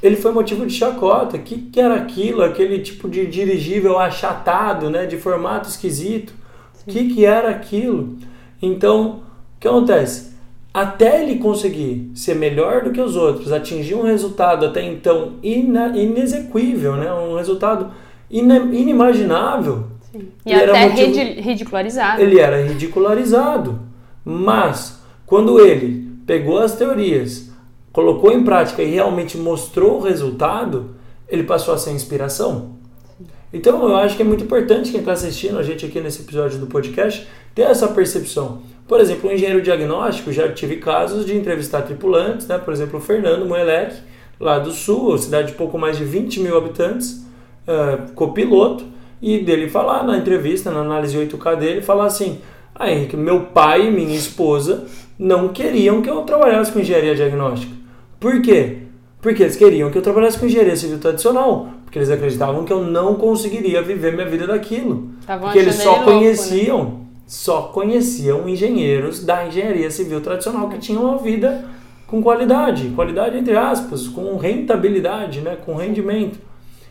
Ele 0.02 0.16
foi 0.16 0.32
motivo 0.32 0.66
de 0.66 0.74
chacota. 0.74 1.38
O 1.38 1.42
que, 1.42 1.56
que 1.56 1.80
era 1.80 1.94
aquilo? 1.94 2.42
Aquele 2.42 2.80
tipo 2.80 3.08
de 3.08 3.28
dirigível 3.28 4.00
achatado, 4.00 4.90
né? 4.90 5.06
De 5.06 5.18
formato 5.18 5.70
esquisito. 5.70 6.34
O 6.82 6.92
que, 6.92 7.14
que 7.14 7.26
era 7.26 7.52
aquilo? 7.52 8.18
Então, 8.62 9.22
o 9.58 9.60
que 9.60 9.68
acontece? 9.68 10.30
Até 10.74 11.24
ele 11.24 11.40
conseguir 11.40 12.12
ser 12.14 12.36
melhor 12.36 12.84
do 12.84 12.92
que 12.92 13.02
os 13.02 13.16
outros, 13.16 13.52
atingir 13.52 13.96
um 13.96 14.04
resultado 14.04 14.66
até 14.66 14.84
então 14.84 15.34
ina, 15.42 15.98
inexequível, 15.98 16.96
né? 16.96 17.12
um 17.12 17.36
resultado 17.36 17.92
inimaginável. 18.30 19.86
Sim. 20.12 20.28
E 20.46 20.54
até 20.54 20.90
motivo... 20.90 21.42
ridicularizado. 21.42 22.22
Ele 22.22 22.40
era 22.40 22.62
ridicularizado. 22.62 23.80
Mas, 24.24 25.02
quando 25.26 25.60
ele 25.60 26.08
pegou 26.26 26.60
as 26.60 26.76
teorias, 26.76 27.50
colocou 27.92 28.32
em 28.32 28.44
prática 28.44 28.84
e 28.84 28.92
realmente 28.92 29.38
mostrou 29.38 29.98
o 29.98 30.04
resultado, 30.04 30.96
ele 31.28 31.44
passou 31.44 31.74
a 31.74 31.78
ser 31.78 31.92
inspiração. 31.92 32.79
Então 33.52 33.82
eu 33.88 33.96
acho 33.96 34.16
que 34.16 34.22
é 34.22 34.26
muito 34.26 34.44
importante 34.44 34.92
quem 34.92 35.00
está 35.00 35.14
assistindo 35.14 35.58
a 35.58 35.64
gente 35.64 35.86
aqui 35.86 36.00
nesse 36.00 36.22
episódio 36.22 36.60
do 36.60 36.68
podcast 36.68 37.28
ter 37.56 37.64
essa 37.64 37.88
percepção. 37.88 38.62
Por 38.88 39.00
exemplo, 39.00 39.30
um 39.30 39.34
engenheiro 39.34 39.62
diagnóstico, 39.62 40.32
já 40.32 40.52
tive 40.52 40.78
casos 40.78 41.26
de 41.26 41.36
entrevistar 41.36 41.82
tripulantes, 41.82 42.48
né? 42.48 42.58
por 42.58 42.74
exemplo, 42.74 43.00
o 43.00 43.02
Fernando 43.02 43.46
Moelec, 43.46 43.96
lá 44.40 44.60
do 44.60 44.72
Sul, 44.72 45.18
cidade 45.18 45.50
de 45.50 45.54
pouco 45.54 45.78
mais 45.78 45.98
de 45.98 46.04
20 46.04 46.40
mil 46.40 46.58
habitantes, 46.58 47.26
uh, 47.68 48.12
copiloto, 48.14 48.86
e 49.22 49.40
dele 49.40 49.70
falar 49.70 50.04
na 50.04 50.18
entrevista, 50.18 50.72
na 50.72 50.80
análise 50.80 51.18
8K 51.18 51.56
dele, 51.58 51.82
falar 51.82 52.06
assim, 52.06 52.40
Ah, 52.74 52.90
Henrique, 52.90 53.18
meu 53.18 53.42
pai 53.48 53.88
e 53.88 53.92
minha 53.92 54.16
esposa 54.16 54.86
não 55.18 55.50
queriam 55.50 56.02
que 56.02 56.10
eu 56.10 56.22
trabalhasse 56.22 56.72
com 56.72 56.80
engenharia 56.80 57.14
diagnóstica. 57.14 57.74
Por 58.20 58.42
quê? 58.42 58.78
Porque 59.22 59.44
eles 59.44 59.58
queriam 59.58 59.92
que 59.92 59.98
eu 59.98 60.02
trabalhasse 60.02 60.40
com 60.40 60.46
engenharia 60.46 60.78
civil 60.78 60.98
tradicional. 60.98 61.68
Porque 61.90 61.98
eles 61.98 62.12
acreditavam 62.12 62.64
que 62.64 62.72
eu 62.72 62.84
não 62.84 63.16
conseguiria 63.16 63.82
viver 63.82 64.14
minha 64.14 64.28
vida 64.28 64.46
daquilo. 64.46 65.10
Tavam 65.26 65.46
porque 65.46 65.58
eles 65.58 65.74
só 65.74 65.82
ele 65.82 65.90
louco, 65.96 66.12
né? 66.12 66.20
conheciam, 66.20 67.00
só 67.26 67.62
conheciam 67.64 68.48
engenheiros 68.48 69.26
da 69.26 69.48
engenharia 69.48 69.90
civil 69.90 70.22
tradicional 70.22 70.70
que 70.70 70.78
tinham 70.78 71.04
uma 71.04 71.18
vida 71.18 71.66
com 72.06 72.22
qualidade, 72.22 72.90
qualidade 72.90 73.40
entre 73.40 73.58
aspas, 73.58 74.08
com 74.08 74.38
rentabilidade, 74.38 75.42
né, 75.42 75.58
com 75.66 75.74
rendimento. 75.74 76.38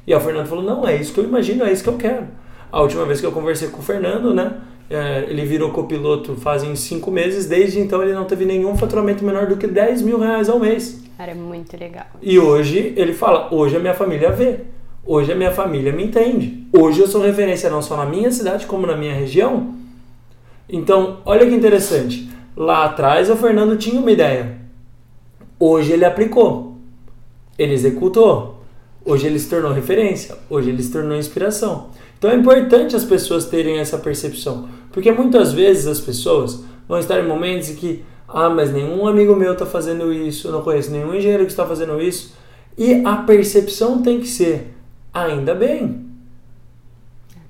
E 0.04 0.12
o 0.12 0.18
Fernando 0.18 0.48
falou: 0.48 0.64
"Não, 0.64 0.84
é 0.84 0.96
isso 0.96 1.14
que 1.14 1.20
eu 1.20 1.24
imagino, 1.24 1.64
é 1.64 1.72
isso 1.72 1.84
que 1.84 1.90
eu 1.90 1.96
quero". 1.96 2.26
A 2.72 2.82
última 2.82 3.04
vez 3.04 3.20
que 3.20 3.26
eu 3.26 3.30
conversei 3.30 3.68
com 3.68 3.78
o 3.78 3.82
Fernando, 3.82 4.34
né, 4.34 4.56
é, 4.90 5.26
ele 5.28 5.44
virou 5.44 5.70
copiloto 5.70 6.34
fazem 6.34 6.74
cinco 6.74 7.08
meses, 7.08 7.46
desde 7.46 7.78
então 7.78 8.02
ele 8.02 8.14
não 8.14 8.24
teve 8.24 8.44
nenhum 8.44 8.76
faturamento 8.76 9.24
menor 9.24 9.46
do 9.46 9.56
que 9.56 9.68
10 9.68 10.02
mil 10.02 10.18
reais 10.18 10.48
ao 10.48 10.58
mês. 10.58 11.04
Cara, 11.16 11.30
é 11.30 11.34
muito 11.34 11.76
legal. 11.76 12.06
E 12.20 12.36
hoje 12.36 12.94
ele 12.96 13.12
fala: 13.12 13.54
hoje 13.54 13.76
a 13.76 13.80
minha 13.80 13.94
família 13.94 14.32
vê, 14.32 14.60
hoje 15.08 15.32
a 15.32 15.34
minha 15.34 15.50
família 15.50 15.90
me 15.90 16.04
entende, 16.04 16.66
hoje 16.70 17.00
eu 17.00 17.08
sou 17.08 17.22
referência 17.22 17.70
não 17.70 17.80
só 17.80 17.96
na 17.96 18.04
minha 18.04 18.30
cidade, 18.30 18.66
como 18.66 18.86
na 18.86 18.94
minha 18.94 19.14
região. 19.14 19.74
Então, 20.68 21.20
olha 21.24 21.46
que 21.46 21.54
interessante. 21.54 22.28
Lá 22.54 22.84
atrás 22.84 23.30
o 23.30 23.36
Fernando 23.36 23.78
tinha 23.78 23.98
uma 23.98 24.10
ideia, 24.10 24.58
hoje 25.58 25.92
ele 25.92 26.04
aplicou, 26.04 26.76
ele 27.58 27.72
executou, 27.72 28.62
hoje 29.02 29.26
ele 29.26 29.38
se 29.38 29.48
tornou 29.48 29.72
referência, 29.72 30.36
hoje 30.50 30.68
ele 30.68 30.82
se 30.82 30.92
tornou 30.92 31.16
inspiração. 31.16 31.88
Então 32.18 32.30
é 32.30 32.34
importante 32.34 32.94
as 32.94 33.04
pessoas 33.04 33.46
terem 33.46 33.78
essa 33.78 33.96
percepção, 33.96 34.68
porque 34.92 35.10
muitas 35.10 35.52
vezes 35.52 35.86
as 35.86 36.00
pessoas 36.00 36.64
vão 36.86 36.98
estar 36.98 37.18
em 37.18 37.26
momentos 37.26 37.70
em 37.70 37.76
que 37.76 38.04
ah, 38.28 38.50
mas 38.50 38.70
nenhum 38.70 39.06
amigo 39.06 39.34
meu 39.34 39.54
está 39.54 39.64
fazendo 39.64 40.12
isso, 40.12 40.48
eu 40.48 40.52
não 40.52 40.60
conheço 40.60 40.90
nenhum 40.90 41.14
engenheiro 41.14 41.46
que 41.46 41.50
está 41.50 41.64
fazendo 41.64 41.98
isso. 41.98 42.34
E 42.76 43.02
a 43.04 43.16
percepção 43.16 44.02
tem 44.02 44.20
que 44.20 44.28
ser, 44.28 44.74
ainda 45.26 45.54
bem. 45.54 46.06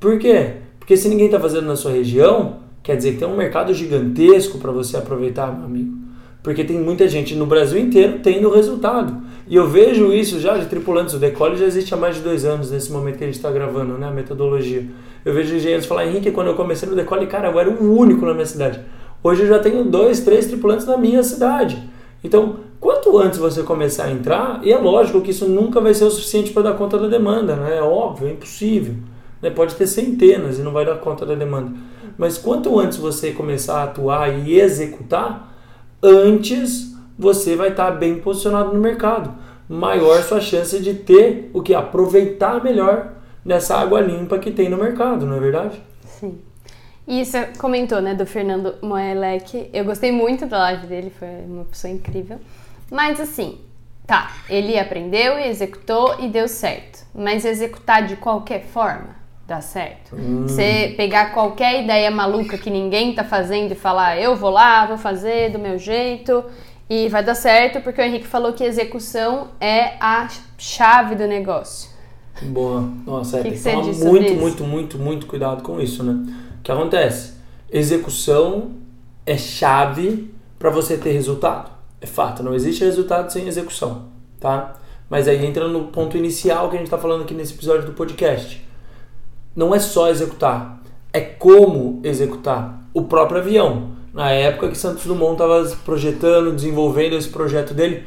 Por 0.01 0.19
quê? 0.19 0.53
Porque 0.79 0.97
se 0.97 1.09
ninguém 1.09 1.27
está 1.27 1.39
fazendo 1.39 1.67
na 1.67 1.77
sua 1.77 1.93
região, 1.93 2.59
quer 2.83 2.97
dizer 2.97 3.13
que 3.13 3.19
tem 3.19 3.29
um 3.29 3.37
mercado 3.37 3.75
gigantesco 3.75 4.59
para 4.59 4.73
você 4.73 4.97
aproveitar, 4.97 5.55
meu 5.55 5.67
amigo. 5.67 5.99
Porque 6.43 6.65
tem 6.65 6.79
muita 6.79 7.09
gente 7.09 7.35
no 7.35 7.47
Brasil 7.47 7.79
inteiro 7.79 8.21
tendo 8.23 8.49
resultado. 8.51 9.15
E 9.47 9.57
eu 9.57 9.69
vejo 9.69 10.13
isso 10.13 10.39
já 10.39 10.57
de 10.57 10.67
tripulantes. 10.67 11.15
O 11.15 11.19
Decole 11.19 11.57
já 11.57 11.67
existe 11.67 11.93
há 11.93 11.97
mais 11.97 12.17
de 12.17 12.23
dois 12.23 12.45
anos, 12.45 12.71
nesse 12.71 12.93
momento 12.93 13.19
que 13.19 13.25
a 13.25 13.27
gente 13.27 13.37
está 13.37 13.51
gravando, 13.51 13.99
né? 13.99 14.07
A 14.07 14.11
metodologia. 14.11 14.87
Eu 15.25 15.35
vejo 15.35 15.55
engenheiros 15.55 15.87
falar, 15.87 16.07
Henrique, 16.07 16.31
quando 16.31 16.47
eu 16.47 16.55
comecei 16.55 16.89
no 16.89 16.95
Decole, 16.95 17.27
cara, 17.27 17.49
eu 17.49 17.59
era 17.59 17.69
o 17.69 17.99
único 17.99 18.25
na 18.25 18.33
minha 18.33 18.47
cidade. 18.47 18.81
Hoje 19.23 19.43
eu 19.43 19.49
já 19.49 19.59
tenho 19.59 19.85
dois, 19.85 20.21
três 20.21 20.47
tripulantes 20.47 20.87
na 20.87 20.97
minha 20.97 21.23
cidade. 21.23 21.83
Então, 22.23 22.61
quanto 22.81 23.19
antes 23.19 23.39
você 23.39 23.63
começar 23.63 24.05
a 24.05 24.11
entrar, 24.11 24.61
e 24.63 24.73
é 24.73 24.79
lógico 24.79 25.21
que 25.21 25.31
isso 25.31 25.49
nunca 25.49 25.81
vai 25.81 25.95
ser 25.95 26.05
o 26.05 26.11
suficiente 26.11 26.53
para 26.53 26.63
dar 26.63 26.75
conta 26.75 26.99
da 26.99 27.09
demanda, 27.09 27.57
né? 27.57 27.79
É 27.79 27.83
óbvio, 27.83 28.29
é 28.29 28.33
impossível. 28.33 28.95
Né? 29.41 29.51
Pode 29.51 29.75
ter 29.75 29.87
centenas 29.87 30.59
e 30.59 30.63
não 30.63 30.73
vai 30.73 30.85
dar 30.85 30.97
conta 30.99 31.25
da 31.25 31.35
demanda. 31.35 31.73
Mas 32.17 32.37
quanto 32.37 32.79
antes 32.79 32.99
você 32.99 33.33
começar 33.33 33.81
a 33.81 33.85
atuar 33.85 34.29
e 34.29 34.59
executar, 34.59 35.55
antes 36.03 36.95
você 37.19 37.57
vai 37.57 37.71
estar 37.71 37.91
bem 37.93 38.21
posicionado 38.21 38.75
no 38.75 38.81
mercado. 38.81 39.33
Maior 39.69 40.23
sua 40.23 40.41
chance 40.41 40.79
de 40.81 40.95
ter 40.95 41.51
o 41.53 41.63
que? 41.63 41.75
Aproveitar 41.75 42.63
melhor 42.63 43.13
nessa 43.45 43.77
água 43.77 44.01
limpa 44.01 44.39
que 44.39 44.51
tem 44.51 44.69
no 44.69 44.77
mercado, 44.77 45.27
não 45.27 45.37
é 45.37 45.41
verdade? 45.41 45.83
Sim. 46.05 46.39
E 47.07 47.25
você 47.25 47.47
comentou, 47.59 48.01
né, 48.01 48.15
do 48.15 48.27
Fernando 48.27 48.75
Moelec. 48.83 49.71
Eu 49.73 49.85
gostei 49.85 50.13
muito 50.13 50.47
da 50.47 50.59
live 50.59 50.87
dele, 50.87 51.13
foi 51.19 51.29
uma 51.47 51.65
pessoa 51.65 51.93
incrível. 51.93 52.39
Mas 52.91 53.21
assim, 53.21 53.59
tá, 54.07 54.33
ele 54.49 54.79
aprendeu 54.79 55.39
e 55.39 55.49
executou 55.49 56.17
e 56.19 56.29
deu 56.29 56.49
certo. 56.49 57.07
Mas 57.15 57.45
executar 57.45 58.07
de 58.07 58.17
qualquer 58.17 58.65
forma 58.65 59.19
dá 59.49 59.63
certo. 59.63 60.15
Você 60.43 60.93
pegar 60.95 61.33
qualquer 61.33 61.83
ideia 61.83 62.11
maluca 62.11 62.59
que 62.59 62.69
ninguém 62.69 63.15
tá 63.15 63.25
fazendo 63.25 63.73
e 63.73 63.75
falar, 63.75 64.21
eu 64.21 64.37
vou 64.37 64.51
lá, 64.51 64.85
vou 64.85 64.99
fazer 64.99 65.51
do 65.51 65.59
meu 65.59 65.79
jeito 65.79 66.45
e 66.89 67.09
vai 67.09 67.25
dar 67.25 67.35
certo, 67.35 67.81
porque 67.81 67.99
o 67.99 68.05
Henrique 68.05 68.27
falou 68.27 68.53
que 68.53 68.63
execução 68.63 69.49
é 69.59 69.95
a 70.01 70.29
chave 70.59 71.15
do 71.15 71.27
negócio. 71.27 71.89
Boa. 72.43 72.83
Nossa, 73.07 73.39
é, 73.39 73.43
Que 73.43 73.51
tem 73.51 73.59
que 73.59 73.65
tomar 73.65 73.83
muito, 73.83 73.91
isso? 73.91 74.37
muito, 74.37 74.65
muito, 74.65 74.99
muito 74.99 75.27
cuidado 75.27 75.63
com 75.63 75.81
isso, 75.81 76.05
né? 76.05 76.13
O 76.59 76.63
que 76.63 76.71
acontece? 76.71 77.33
Execução 77.71 78.73
é 79.25 79.39
chave 79.39 80.31
para 80.59 80.69
você 80.69 80.99
ter 80.99 81.13
resultado. 81.13 81.71
É 82.01 82.07
fato, 82.07 82.43
não 82.43 82.55
existe 82.55 82.85
resultado 82.85 83.31
sem 83.33 83.49
execução, 83.49 84.07
tá? 84.39 84.75
Mas 85.11 85.27
aí 85.27 85.45
entra 85.45 85.67
no 85.67 85.85
ponto 85.85 86.17
inicial 86.17 86.69
que 86.69 86.77
a 86.77 86.79
gente 86.79 86.87
está 86.87 86.99
falando 86.99 87.23
aqui 87.23 87.35
nesse 87.35 87.55
episódio 87.55 87.87
do 87.87 87.93
podcast. 87.93 88.65
Não 89.57 89.75
é 89.75 89.79
só 89.79 90.09
executar, 90.09 90.81
é 91.13 91.21
como 91.21 92.01
executar. 92.05 92.79
O 92.95 93.03
próprio 93.03 93.41
avião. 93.41 93.97
Na 94.13 94.31
época 94.31 94.69
que 94.69 94.79
Santos 94.79 95.05
Dumont 95.05 95.33
estava 95.33 95.65
projetando, 95.85 96.55
desenvolvendo 96.55 97.15
esse 97.15 97.29
projeto 97.29 97.75
dele, 97.75 98.05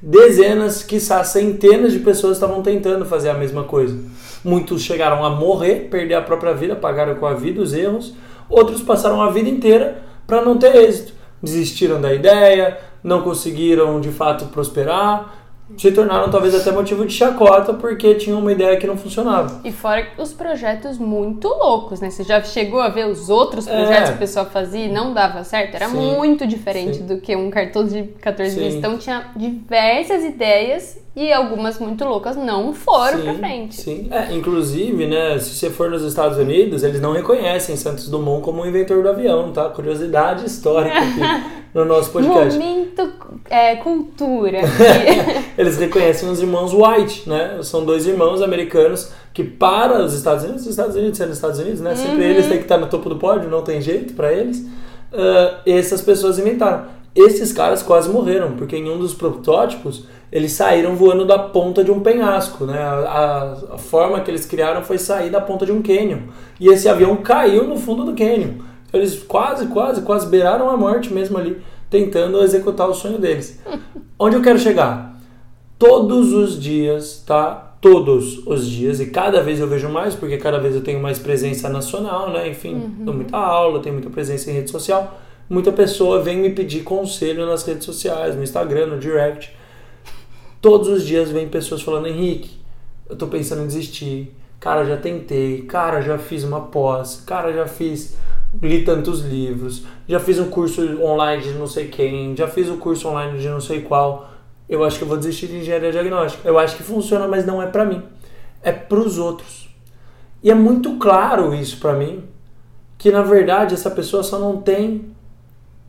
dezenas, 0.00 0.82
quiçá 0.82 1.22
centenas 1.24 1.92
de 1.92 2.00
pessoas 2.00 2.36
estavam 2.36 2.62
tentando 2.62 3.04
fazer 3.04 3.30
a 3.30 3.34
mesma 3.34 3.64
coisa. 3.64 3.98
Muitos 4.44 4.82
chegaram 4.82 5.24
a 5.24 5.30
morrer, 5.30 5.88
perder 5.90 6.14
a 6.14 6.22
própria 6.22 6.52
vida, 6.52 6.76
pagaram 6.76 7.14
com 7.14 7.26
a 7.26 7.34
vida 7.34 7.62
os 7.62 7.72
erros. 7.72 8.14
Outros 8.48 8.82
passaram 8.82 9.22
a 9.22 9.30
vida 9.30 9.48
inteira 9.48 10.02
para 10.26 10.42
não 10.42 10.58
ter 10.58 10.74
êxito. 10.76 11.14
Desistiram 11.42 12.00
da 12.00 12.12
ideia, 12.12 12.78
não 13.04 13.20
conseguiram 13.22 14.00
de 14.00 14.08
fato 14.10 14.46
prosperar, 14.46 15.34
se 15.78 15.90
tornaram 15.92 16.30
talvez 16.30 16.54
até 16.54 16.70
motivo 16.70 17.06
de 17.06 17.12
chacota 17.14 17.72
porque 17.72 18.14
tinham 18.16 18.38
uma 18.38 18.52
ideia 18.52 18.76
que 18.76 18.86
não 18.86 18.96
funcionava. 18.98 19.60
E 19.64 19.72
fora 19.72 20.06
os 20.18 20.32
projetos 20.32 20.98
muito 20.98 21.48
loucos, 21.48 22.00
né? 22.00 22.10
Você 22.10 22.22
já 22.22 22.42
chegou 22.42 22.80
a 22.80 22.88
ver 22.90 23.06
os 23.06 23.30
outros 23.30 23.66
projetos 23.66 24.08
É. 24.08 24.12
que 24.12 24.16
o 24.16 24.18
pessoal 24.18 24.44
fazia 24.46 24.84
e 24.84 24.92
não 24.92 25.14
dava 25.14 25.42
certo? 25.44 25.74
Era 25.74 25.88
Sim, 25.88 25.96
muito 25.96 26.46
diferente 26.46 26.98
sim. 26.98 27.06
do 27.06 27.18
que 27.18 27.34
um 27.36 27.48
cartão 27.50 27.86
de 27.86 28.02
14 28.20 28.50
Sim. 28.50 28.60
dias. 28.60 28.74
Então 28.74 28.98
tinha 28.98 29.26
diversas 29.34 30.22
ideias 30.22 30.98
e 31.16 31.32
algumas 31.32 31.78
muito 31.78 32.04
loucas 32.04 32.36
não 32.36 32.74
foram 32.74 33.18
sim, 33.18 33.24
pra 33.24 33.34
frente. 33.34 33.74
Sim, 33.76 34.08
é, 34.10 34.34
inclusive, 34.34 35.06
né, 35.06 35.38
se 35.38 35.50
você 35.54 35.70
for 35.70 35.88
nos 35.90 36.02
Estados 36.02 36.36
Unidos, 36.36 36.82
eles 36.82 37.00
não 37.00 37.12
reconhecem 37.12 37.74
Santos 37.76 38.08
Dumont 38.10 38.42
como 38.44 38.62
o 38.62 38.66
inventor 38.66 39.02
do 39.02 39.08
avião, 39.08 39.50
tá? 39.50 39.68
Curiosidade 39.70 40.44
histórica 40.44 40.98
aqui 40.98 41.63
no 41.74 41.84
nosso 41.84 42.10
podcast. 42.10 42.58
Momento 42.58 43.12
é, 43.50 43.76
cultura. 43.76 44.60
Eles 45.58 45.76
reconhecem 45.76 46.28
os 46.30 46.40
irmãos 46.40 46.72
White, 46.72 47.28
né? 47.28 47.58
São 47.62 47.84
dois 47.84 48.06
irmãos 48.06 48.40
americanos 48.40 49.10
que 49.32 49.42
para 49.42 50.02
os 50.02 50.14
Estados 50.14 50.44
Unidos, 50.44 50.62
os 50.62 50.68
Estados 50.70 50.94
Unidos 50.96 51.18
sendo 51.18 51.32
Estados 51.32 51.58
Unidos, 51.58 51.80
né? 51.80 51.94
Sempre 51.96 52.24
eles 52.24 52.46
têm 52.46 52.58
que 52.58 52.64
estar 52.64 52.78
no 52.78 52.86
topo 52.86 53.08
do 53.08 53.16
pódio, 53.16 53.50
não 53.50 53.62
tem 53.62 53.80
jeito 53.80 54.14
para 54.14 54.32
eles. 54.32 54.64
Ah, 55.12 55.60
essas 55.66 56.00
pessoas 56.00 56.38
inventaram. 56.38 56.84
Esses 57.14 57.52
caras 57.52 57.82
quase 57.82 58.08
morreram, 58.08 58.52
porque 58.56 58.76
em 58.76 58.90
um 58.90 58.98
dos 58.98 59.14
protótipos 59.14 60.04
eles 60.32 60.50
saíram 60.50 60.96
voando 60.96 61.24
da 61.24 61.38
ponta 61.38 61.84
de 61.84 61.90
um 61.92 62.00
penhasco, 62.00 62.64
né? 62.64 62.76
A, 62.78 62.92
a- 63.70 63.74
a 63.74 63.78
forma 63.78 64.20
que 64.20 64.30
eles 64.30 64.44
criaram 64.46 64.82
foi 64.82 64.98
sair 64.98 65.30
da 65.30 65.40
ponta 65.40 65.64
de 65.64 65.70
um 65.72 65.80
cânion. 65.80 66.18
E 66.58 66.68
esse 66.68 66.88
avião 66.88 67.16
caiu 67.16 67.64
no 67.68 67.76
fundo 67.76 68.04
do 68.04 68.14
cânion. 68.14 68.54
Eles 68.94 69.22
quase, 69.22 69.66
quase, 69.66 70.02
quase 70.02 70.26
beiraram 70.26 70.70
a 70.70 70.76
morte 70.76 71.12
mesmo 71.12 71.36
ali, 71.36 71.60
tentando 71.90 72.42
executar 72.42 72.88
o 72.88 72.94
sonho 72.94 73.18
deles. 73.18 73.60
Onde 74.18 74.36
eu 74.36 74.42
quero 74.42 74.58
chegar? 74.58 75.18
Todos 75.78 76.32
os 76.32 76.60
dias, 76.60 77.22
tá? 77.26 77.76
Todos 77.80 78.46
os 78.46 78.66
dias, 78.66 78.98
e 79.00 79.06
cada 79.06 79.42
vez 79.42 79.60
eu 79.60 79.66
vejo 79.66 79.90
mais, 79.90 80.14
porque 80.14 80.38
cada 80.38 80.58
vez 80.58 80.74
eu 80.74 80.80
tenho 80.80 81.02
mais 81.02 81.18
presença 81.18 81.68
nacional, 81.68 82.30
né? 82.30 82.48
Enfim, 82.48 82.94
dou 83.00 83.12
muita 83.12 83.36
aula, 83.36 83.80
tenho 83.80 83.94
muita 83.94 84.08
presença 84.08 84.50
em 84.50 84.54
rede 84.54 84.70
social. 84.70 85.20
Muita 85.50 85.70
pessoa 85.70 86.22
vem 86.22 86.38
me 86.38 86.50
pedir 86.50 86.82
conselho 86.82 87.44
nas 87.44 87.62
redes 87.64 87.84
sociais, 87.84 88.34
no 88.34 88.42
Instagram, 88.42 88.86
no 88.86 88.98
direct. 88.98 89.54
Todos 90.62 90.88
os 90.88 91.04
dias 91.04 91.30
vem 91.30 91.46
pessoas 91.46 91.82
falando, 91.82 92.06
Henrique, 92.06 92.58
eu 93.08 93.16
tô 93.16 93.26
pensando 93.26 93.62
em 93.62 93.66
desistir. 93.66 94.34
Cara, 94.58 94.86
já 94.86 94.96
tentei. 94.96 95.60
Cara, 95.62 96.00
já 96.00 96.16
fiz 96.16 96.42
uma 96.42 96.62
pós. 96.62 97.22
Cara, 97.26 97.52
já 97.52 97.66
fiz. 97.66 98.16
Li 98.62 98.84
tantos 98.84 99.20
livros. 99.20 99.84
Já 100.08 100.20
fiz 100.20 100.38
um 100.38 100.48
curso 100.48 100.80
online 101.02 101.42
de 101.42 101.50
não 101.52 101.66
sei 101.66 101.88
quem. 101.88 102.36
Já 102.36 102.48
fiz 102.48 102.68
um 102.68 102.76
curso 102.76 103.08
online 103.08 103.38
de 103.38 103.48
não 103.48 103.60
sei 103.60 103.82
qual. 103.82 104.30
Eu 104.68 104.82
acho 104.84 104.98
que 104.98 105.04
eu 105.04 105.08
vou 105.08 105.16
desistir 105.16 105.46
de 105.46 105.58
engenharia 105.58 105.92
diagnóstica. 105.92 106.46
Eu 106.48 106.58
acho 106.58 106.76
que 106.76 106.82
funciona, 106.82 107.28
mas 107.28 107.44
não 107.44 107.62
é 107.62 107.66
pra 107.66 107.84
mim. 107.84 108.02
É 108.62 108.72
pros 108.72 109.18
outros. 109.18 109.68
E 110.42 110.50
é 110.50 110.54
muito 110.54 110.96
claro 110.96 111.54
isso 111.54 111.78
pra 111.78 111.94
mim. 111.94 112.24
Que 112.96 113.10
na 113.10 113.22
verdade 113.22 113.74
essa 113.74 113.90
pessoa 113.90 114.22
só 114.22 114.38
não 114.38 114.62
tem 114.62 115.14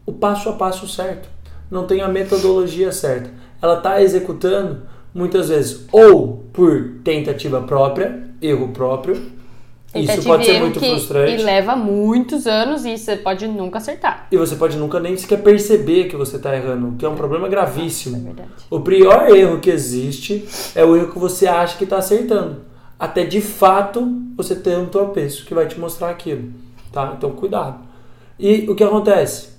o 0.05 0.11
passo 0.11 0.49
a 0.49 0.53
passo 0.53 0.87
certo. 0.87 1.29
Não 1.69 1.85
tem 1.85 2.01
a 2.01 2.07
metodologia 2.07 2.91
certa. 2.91 3.29
Ela 3.61 3.77
está 3.77 4.01
executando 4.01 4.83
muitas 5.13 5.49
vezes 5.49 5.85
ou 5.91 6.43
por 6.51 6.95
tentativa 7.03 7.61
própria, 7.61 8.29
erro 8.41 8.69
próprio, 8.69 9.31
Isso 9.95 10.23
pode 10.23 10.45
ser 10.45 10.59
muito 10.59 10.79
que, 10.79 10.89
frustrante. 10.89 11.33
E 11.33 11.43
leva 11.43 11.75
muitos 11.75 12.45
anos 12.47 12.85
e 12.85 12.97
você 12.97 13.15
pode 13.15 13.47
nunca 13.47 13.77
acertar. 13.77 14.27
E 14.31 14.37
você 14.37 14.55
pode 14.55 14.77
nunca 14.77 14.99
nem 14.99 15.15
sequer 15.15 15.41
perceber 15.41 16.05
que 16.05 16.15
você 16.15 16.35
está 16.35 16.55
errando, 16.55 16.95
que 16.97 17.05
é 17.05 17.09
um 17.09 17.15
problema 17.15 17.47
É 17.47 17.49
gravíssimo. 17.49 18.19
verdade. 18.21 18.49
O 18.69 18.79
pior 18.81 19.29
erro 19.29 19.59
que 19.59 19.69
existe 19.69 20.45
é 20.75 20.83
o 20.83 20.95
erro 20.95 21.11
que 21.11 21.19
você 21.19 21.47
acha 21.47 21.77
que 21.77 21.83
está 21.83 21.97
acertando. 21.97 22.57
Até 22.99 23.23
de 23.23 23.41
fato 23.41 24.07
você 24.35 24.55
ter 24.55 24.77
um 24.77 24.87
tropeço 24.87 25.45
que 25.45 25.53
vai 25.53 25.67
te 25.67 25.79
mostrar 25.79 26.09
aquilo. 26.09 26.51
Tá? 26.91 27.13
Então 27.17 27.31
cuidado. 27.31 27.79
E 28.39 28.69
o 28.69 28.75
que 28.75 28.83
acontece? 28.83 29.49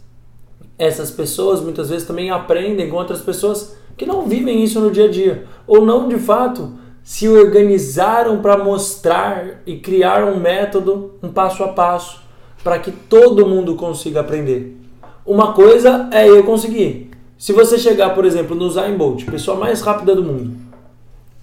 Essas 0.78 1.10
pessoas 1.10 1.60
muitas 1.60 1.88
vezes 1.88 2.06
também 2.06 2.30
aprendem 2.30 2.88
com 2.90 2.96
outras 2.96 3.20
pessoas 3.20 3.76
que 3.96 4.04
não 4.04 4.26
vivem 4.26 4.62
isso 4.62 4.80
no 4.80 4.90
dia 4.90 5.06
a 5.06 5.10
dia. 5.10 5.46
Ou 5.66 5.84
não 5.84 6.08
de 6.08 6.18
fato 6.18 6.74
se 7.06 7.28
organizaram 7.28 8.38
para 8.42 8.58
mostrar 8.58 9.62
e 9.64 9.76
criar 9.76 10.24
um 10.24 10.40
método, 10.40 11.12
um 11.22 11.28
passo 11.28 11.62
a 11.62 11.68
passo, 11.68 12.20
para 12.64 12.80
que 12.80 12.90
todo 12.90 13.46
mundo 13.46 13.76
consiga 13.76 14.22
aprender. 14.22 14.76
Uma 15.24 15.52
coisa 15.52 16.08
é 16.12 16.28
eu 16.28 16.42
conseguir. 16.42 17.12
Se 17.38 17.52
você 17.52 17.78
chegar, 17.78 18.12
por 18.12 18.24
exemplo, 18.24 18.56
no 18.56 18.64
Usain 18.64 18.96
Bolt, 18.96 19.24
pessoa 19.24 19.56
mais 19.56 19.80
rápida 19.82 20.16
do 20.16 20.24
mundo, 20.24 20.56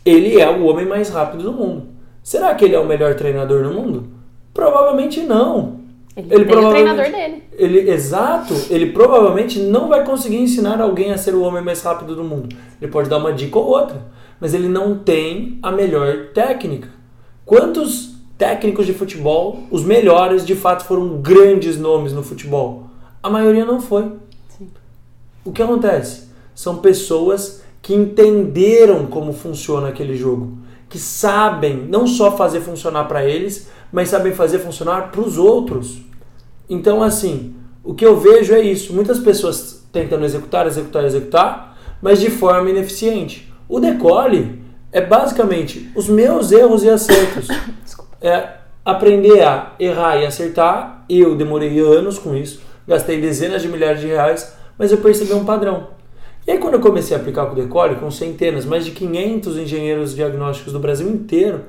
ele 0.06 0.38
é 0.38 0.50
o 0.50 0.66
homem 0.66 0.86
mais 0.86 1.08
rápido 1.08 1.44
do 1.44 1.54
mundo. 1.54 1.84
Será 2.22 2.54
que 2.56 2.66
ele 2.66 2.76
é 2.76 2.80
o 2.80 2.86
melhor 2.86 3.16
treinador 3.16 3.64
do 3.64 3.74
mundo? 3.74 4.08
Provavelmente 4.54 5.22
não. 5.22 5.82
Ele, 6.16 6.28
Ele 6.30 6.44
tem 6.46 6.58
o 6.58 6.60
provavelmente- 6.60 6.96
treinador 7.10 7.32
dele. 7.32 7.44
Ele, 7.54 7.90
exato, 7.90 8.54
ele 8.70 8.88
provavelmente 8.92 9.60
não 9.60 9.88
vai 9.88 10.04
conseguir 10.04 10.40
ensinar 10.40 10.82
alguém 10.82 11.14
a 11.14 11.18
ser 11.18 11.34
o 11.34 11.42
homem 11.42 11.64
mais 11.64 11.82
rápido 11.82 12.18
do 12.18 12.24
mundo. 12.24 12.54
Ele 12.82 12.92
pode 12.92 13.08
dar 13.10 13.18
uma 13.18 13.32
dica 13.32 13.58
ou 13.58 13.66
outra, 13.66 14.02
mas 14.44 14.54
ele 14.54 14.68
não 14.68 14.98
tem 15.00 15.58
a 15.64 15.72
melhor 15.72 16.34
técnica. 16.34 16.90
Quantos 17.46 18.16
técnicos 18.38 18.86
de 18.86 18.92
futebol, 18.94 19.64
os 19.72 19.86
melhores, 19.86 20.46
de 20.46 20.54
fato 20.54 20.84
foram 20.84 21.22
grandes 21.22 21.78
nomes 21.78 22.12
no 22.12 22.22
futebol? 22.22 22.88
A 23.24 23.30
maioria 23.30 23.64
não 23.64 23.80
foi. 23.80 24.12
Sim. 24.50 24.68
O 25.46 25.54
que 25.54 25.64
acontece? 25.64 26.28
São 26.54 26.80
pessoas 26.80 27.64
que 27.82 27.94
entenderam 27.94 29.06
como 29.06 29.32
funciona 29.32 29.88
aquele 29.88 30.18
jogo, 30.18 30.58
que 30.90 31.00
sabem 31.00 31.78
não 31.78 32.06
só 32.06 32.36
fazer 32.36 32.60
funcionar 32.60 33.06
para 33.06 33.24
eles, 33.24 33.70
mas 33.94 34.10
sabem 34.10 34.34
fazer 34.34 34.60
funcionar 34.60 35.10
para 35.10 35.22
os 35.22 35.38
outros. 35.38 36.02
Então, 36.70 37.02
assim, 37.02 37.56
o 37.82 37.94
que 37.94 38.06
eu 38.06 38.20
vejo 38.20 38.54
é 38.54 38.60
isso: 38.60 38.92
muitas 38.92 39.20
pessoas 39.20 39.88
tentando 39.90 40.26
executar, 40.26 40.68
executar, 40.68 41.06
executar, 41.06 41.78
mas 42.02 42.20
de 42.20 42.30
forma 42.30 42.70
ineficiente. 42.70 43.53
O 43.74 43.80
decole 43.80 44.62
é 44.92 45.02
basicamente 45.02 45.92
os 45.96 46.08
meus 46.08 46.52
erros 46.52 46.84
e 46.84 46.90
acertos. 46.92 47.48
É 48.22 48.60
aprender 48.86 49.44
a 49.44 49.74
errar 49.78 50.16
e 50.16 50.26
acertar. 50.26 51.04
Eu 51.10 51.36
demorei 51.36 51.78
anos 51.80 52.18
com 52.18 52.34
isso, 52.34 52.62
gastei 52.88 53.20
dezenas 53.20 53.62
de 53.62 53.68
milhares 53.68 54.00
de 54.00 54.08
reais, 54.08 54.56
mas 54.78 54.94
eu 54.94 55.00
percebi 55.00 55.34
um 55.34 55.44
padrão. 55.44 55.88
E 56.48 56.52
aí, 56.52 56.58
quando 56.58 56.76
eu 56.76 56.80
comecei 56.80 57.18
a 57.18 57.20
aplicar 57.20 57.48
com 57.48 57.52
o 57.52 57.56
Decore, 57.56 57.96
com 57.96 58.10
centenas, 58.10 58.64
mais 58.64 58.86
de 58.86 58.92
500 58.92 59.58
engenheiros 59.58 60.16
diagnósticos 60.16 60.72
do 60.72 60.80
Brasil 60.80 61.10
inteiro, 61.10 61.66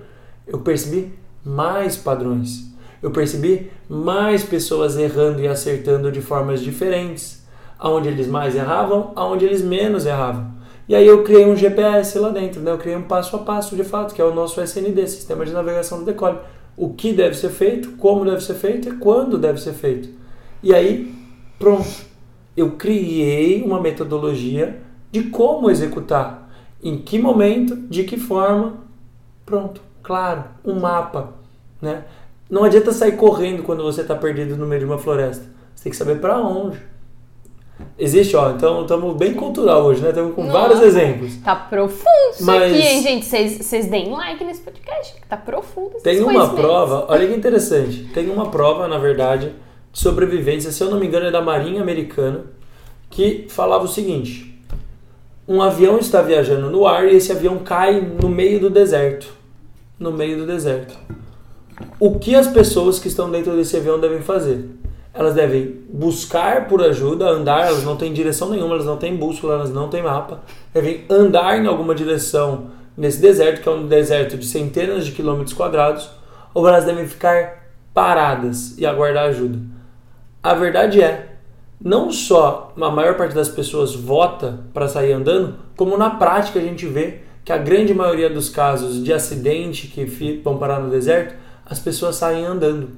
eu 0.47 0.61
percebi 0.61 1.13
mais 1.45 1.97
padrões. 1.97 2.73
Eu 3.03 3.11
percebi 3.11 3.69
mais 3.89 4.45
pessoas 4.45 4.97
errando 4.97 5.41
e 5.41 5.49
acertando 5.49 6.13
de 6.13 6.21
formas 6.21 6.61
diferentes. 6.61 7.45
Aonde 7.77 8.09
eles 8.09 8.29
mais 8.29 8.55
erravam, 8.55 9.11
aonde 9.17 9.45
eles 9.45 9.61
menos 9.61 10.07
erravam. 10.07 10.55
E 10.89 10.95
aí 10.95 11.07
eu 11.07 11.23
criei 11.23 11.47
um 11.47 11.57
GPS 11.57 12.19
lá 12.19 12.29
dentro, 12.29 12.61
né? 12.61 12.71
Eu 12.71 12.79
criei 12.79 12.97
um 12.97 13.03
passo 13.03 13.37
a 13.37 13.39
passo 13.39 13.75
de 13.75 13.85
fato, 13.85 14.15
que 14.15 14.21
é 14.21 14.25
o 14.25 14.35
nosso 14.35 14.61
SND, 14.61 15.07
Sistema 15.07 15.45
de 15.47 15.53
Navegação 15.53 15.99
do 15.99 16.05
Decolle. 16.05 16.39
O 16.77 16.93
que 16.93 17.13
deve 17.13 17.37
ser 17.37 17.51
feito, 17.51 17.93
como 17.93 18.25
deve 18.25 18.43
ser 18.43 18.55
feito 18.55 18.89
e 18.89 18.97
quando 18.97 19.39
deve 19.39 19.61
ser 19.61 19.73
feito. 19.73 20.09
E 20.63 20.75
aí, 20.75 21.15
pronto. 21.59 22.15
Eu 22.57 22.73
criei 22.73 23.63
uma 23.63 23.81
metodologia 23.81 24.81
de 25.11 25.25
como 25.25 25.71
executar, 25.71 26.49
em 26.83 26.99
que 26.99 27.19
momento, 27.19 27.77
de 27.77 28.05
que 28.05 28.17
forma. 28.17 28.75
Pronto, 29.45 29.81
claro, 30.03 30.45
um 30.65 30.79
mapa, 30.79 31.35
né? 31.81 32.05
Não 32.49 32.63
adianta 32.63 32.93
sair 32.93 33.17
correndo 33.17 33.63
quando 33.63 33.83
você 33.83 34.03
está 34.03 34.15
perdido 34.15 34.57
no 34.57 34.67
meio 34.67 34.81
de 34.81 34.87
uma 34.87 34.99
floresta. 34.99 35.45
Você 35.75 35.85
tem 35.85 35.91
que 35.91 35.97
saber 35.97 36.21
para 36.21 36.39
onde. 36.39 36.79
Existe, 37.99 38.37
ó, 38.37 38.51
então 38.51 38.83
estamos 38.83 39.17
bem 39.17 39.35
cultural 39.35 39.85
hoje, 39.85 40.01
né? 40.01 40.09
Estamos 40.11 40.35
com 40.35 40.45
Nossa. 40.45 40.59
vários 40.59 40.81
exemplos. 40.81 41.37
Tá 41.39 41.55
profundo 41.55 42.31
isso 42.33 42.45
Mas- 42.45 42.73
aqui, 42.73 42.83
hein, 42.83 43.03
gente? 43.03 43.27
Vocês 43.27 43.87
deem 43.87 44.11
like 44.11 44.43
nesse 44.45 44.61
podcast, 44.61 45.15
que 45.21 45.27
tá 45.27 45.37
profundo. 45.37 45.97
Tem 46.03 46.21
uma 46.23 46.51
prova, 46.55 47.07
olha 47.09 47.27
que 47.27 47.35
interessante. 47.35 48.05
Tem 48.13 48.29
uma 48.31 48.51
prova, 48.51 48.87
na 48.89 48.99
verdade, 48.99 49.53
de 49.93 49.99
sobrevivência, 49.99 50.73
se 50.73 50.83
eu 50.83 50.91
não 50.91 50.99
me 50.99 51.07
engano, 51.07 51.27
é 51.27 51.31
da 51.31 51.41
Marinha 51.43 51.83
Americana, 51.83 52.45
que 53.11 53.47
falava 53.49 53.85
o 53.85 53.89
seguinte: 53.89 54.61
um 55.47 55.61
avião 55.63 55.99
está 55.99 56.23
viajando 56.23 56.71
no 56.71 56.87
ar 56.87 57.07
e 57.07 57.17
esse 57.17 57.31
avião 57.31 57.59
cai 57.59 58.01
no 58.01 58.29
meio 58.29 58.59
do 58.61 58.71
deserto. 58.71 59.33
No 59.99 60.11
meio 60.11 60.39
do 60.39 60.47
deserto. 60.47 60.97
O 62.01 62.19
que 62.19 62.35
as 62.35 62.47
pessoas 62.49 62.99
que 62.99 63.09
estão 63.09 63.31
dentro 63.31 63.55
desse 63.57 63.77
avião 63.77 64.01
devem 64.01 64.21
fazer? 64.21 64.69
Elas 65.15 65.35
devem 65.35 65.83
buscar 65.89 66.67
por 66.67 66.83
ajuda, 66.83 67.29
andar, 67.29 67.69
elas 67.69 67.85
não 67.85 67.97
têm 67.97 68.13
direção 68.13 68.51
nenhuma, 68.51 68.75
elas 68.75 68.87
não 68.87 68.97
têm 68.97 69.17
bússola, 69.17 69.55
elas 69.55 69.71
não 69.71 69.89
têm 69.89 70.03
mapa. 70.03 70.43
Devem 70.73 71.05
andar 71.09 71.57
em 71.57 71.67
alguma 71.67 71.95
direção 71.95 72.67
nesse 72.97 73.21
deserto, 73.21 73.63
que 73.63 73.69
é 73.69 73.73
um 73.73 73.87
deserto 73.87 74.37
de 74.37 74.45
centenas 74.45 75.07
de 75.07 75.13
quilômetros 75.13 75.55
quadrados, 75.55 76.11
ou 76.53 76.67
elas 76.67 76.85
devem 76.85 77.07
ficar 77.07 77.65
paradas 77.95 78.77
e 78.77 78.85
aguardar 78.85 79.27
ajuda. 79.27 79.59
A 80.43 80.53
verdade 80.53 81.01
é, 81.01 81.37
não 81.81 82.11
só 82.11 82.73
a 82.77 82.91
maior 82.91 83.17
parte 83.17 83.35
das 83.35 83.49
pessoas 83.49 83.95
vota 83.95 84.61
para 84.73 84.89
sair 84.89 85.13
andando, 85.13 85.55
como 85.77 85.97
na 85.97 86.11
prática 86.11 86.59
a 86.59 86.63
gente 86.63 86.87
vê 86.87 87.21
que 87.45 87.53
a 87.53 87.59
grande 87.59 87.93
maioria 87.93 88.31
dos 88.31 88.49
casos 88.49 89.03
de 89.03 89.13
acidente 89.13 89.87
que 89.89 90.41
vão 90.43 90.59
parar 90.59 90.81
no 90.81 90.91
deserto, 90.91 91.35
as 91.67 91.79
pessoas 91.79 92.17
saem 92.17 92.45
andando. 92.45 92.91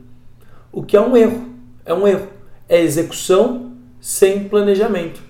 O 0.72 0.82
que 0.82 0.96
é 0.96 1.00
um 1.00 1.16
erro. 1.16 1.55
É 1.86 1.94
um 1.94 2.06
erro. 2.06 2.26
É 2.68 2.82
execução 2.82 3.72
sem 4.00 4.48
planejamento. 4.48 5.20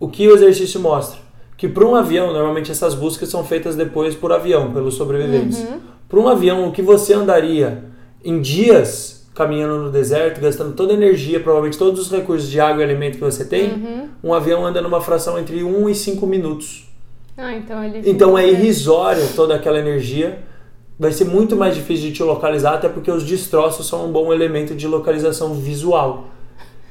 O 0.00 0.08
que 0.08 0.26
o 0.28 0.34
exercício 0.34 0.80
mostra? 0.80 1.18
Que 1.56 1.68
para 1.68 1.84
um 1.84 1.94
avião, 1.94 2.32
normalmente 2.32 2.70
essas 2.70 2.94
buscas 2.94 3.28
são 3.28 3.44
feitas 3.44 3.74
depois 3.76 4.14
por 4.14 4.32
avião, 4.32 4.72
pelos 4.72 4.94
sobreviventes. 4.94 5.66
Para 6.08 6.20
um 6.20 6.28
avião, 6.28 6.68
o 6.68 6.72
que 6.72 6.82
você 6.82 7.12
andaria 7.12 7.84
em 8.24 8.40
dias 8.40 9.16
caminhando 9.34 9.84
no 9.84 9.90
deserto, 9.90 10.40
gastando 10.40 10.74
toda 10.74 10.92
a 10.92 10.96
energia, 10.96 11.38
provavelmente 11.38 11.76
todos 11.76 12.00
os 12.00 12.10
recursos 12.10 12.48
de 12.48 12.58
água 12.58 12.80
e 12.80 12.84
alimento 12.84 13.14
que 13.14 13.20
você 13.20 13.44
tem, 13.44 14.08
um 14.24 14.32
avião 14.32 14.64
anda 14.64 14.80
numa 14.80 15.00
fração 15.00 15.38
entre 15.38 15.62
1 15.62 15.90
e 15.90 15.94
5 15.94 16.26
minutos. 16.26 16.86
Ah, 17.36 17.54
então 17.54 17.84
ele. 17.84 18.08
Então 18.08 18.38
é 18.38 18.48
irrisória 18.48 19.22
toda 19.36 19.54
aquela 19.54 19.78
energia. 19.78 20.38
Vai 20.98 21.12
ser 21.12 21.24
muito 21.24 21.56
mais 21.56 21.74
difícil 21.74 22.08
de 22.08 22.14
te 22.14 22.22
localizar, 22.22 22.74
até 22.74 22.88
porque 22.88 23.10
os 23.10 23.22
destroços 23.24 23.86
são 23.86 24.06
um 24.06 24.12
bom 24.12 24.32
elemento 24.32 24.74
de 24.74 24.86
localização 24.86 25.54
visual. 25.54 26.28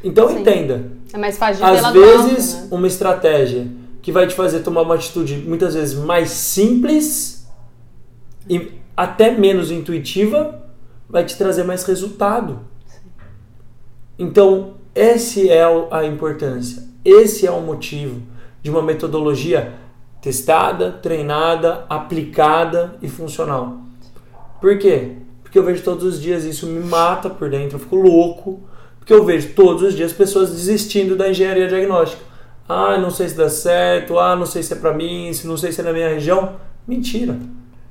Então 0.03 0.29
Sim. 0.29 0.41
entenda, 0.41 0.91
É 1.11 1.17
mais 1.17 1.37
fácil 1.37 1.65
de 1.65 1.71
às 1.71 1.91
vezes 1.91 2.61
né? 2.61 2.67
uma 2.71 2.85
estratégia 2.85 3.67
que 4.03 4.11
vai 4.11 4.27
te 4.27 4.35
fazer 4.35 4.59
tomar 4.59 4.83
uma 4.83 4.93
atitude 4.93 5.37
muitas 5.37 5.73
vezes 5.73 5.97
mais 5.97 6.29
simples 6.29 7.47
e 8.47 8.71
até 8.95 9.31
menos 9.31 9.71
intuitiva 9.71 10.63
vai 11.09 11.25
te 11.25 11.35
trazer 11.35 11.63
mais 11.63 11.83
resultado. 11.83 12.59
Então, 14.17 14.75
esse 14.93 15.49
é 15.49 15.63
a 15.91 16.05
importância. 16.05 16.83
Esse 17.03 17.45
é 17.47 17.51
o 17.51 17.61
motivo 17.61 18.21
de 18.61 18.69
uma 18.69 18.81
metodologia 18.81 19.73
testada, 20.21 20.91
treinada, 20.91 21.85
aplicada 21.89 22.97
e 23.01 23.09
funcional. 23.09 23.84
Por 24.65 24.80
quê? 24.80 25.10
Porque 25.43 25.60
eu 25.60 25.63
vejo 25.63 25.84
todos 25.84 26.04
os 26.04 26.19
dias 26.19 26.43
isso 26.43 26.65
me 26.65 26.80
mata 26.80 27.30
por 27.30 27.51
dentro, 27.51 27.75
eu 27.75 27.80
fico 27.80 27.97
louco, 27.97 28.62
porque 28.97 29.13
eu 29.13 29.23
vejo 29.23 29.49
todos 29.49 29.84
os 29.84 29.93
dias 29.93 30.12
pessoas 30.12 30.49
desistindo 30.49 31.15
da 31.15 31.30
engenharia 31.30 31.67
diagnóstica. 31.67 32.23
Ah, 32.67 32.97
não 32.97 33.12
sei 33.12 33.30
se 33.30 33.36
dá 33.38 33.47
certo, 33.47 34.17
ah, 34.17 34.36
não 34.36 34.47
sei 34.47 34.63
se 34.63 34.73
é 34.73 34.75
pra 34.75 34.91
mim, 34.91 35.30
não 35.43 35.56
sei 35.56 35.71
se 35.71 35.82
é 35.82 35.84
na 35.84 35.93
minha 35.93 36.10
região. 36.10 36.54
Mentira. 36.88 37.38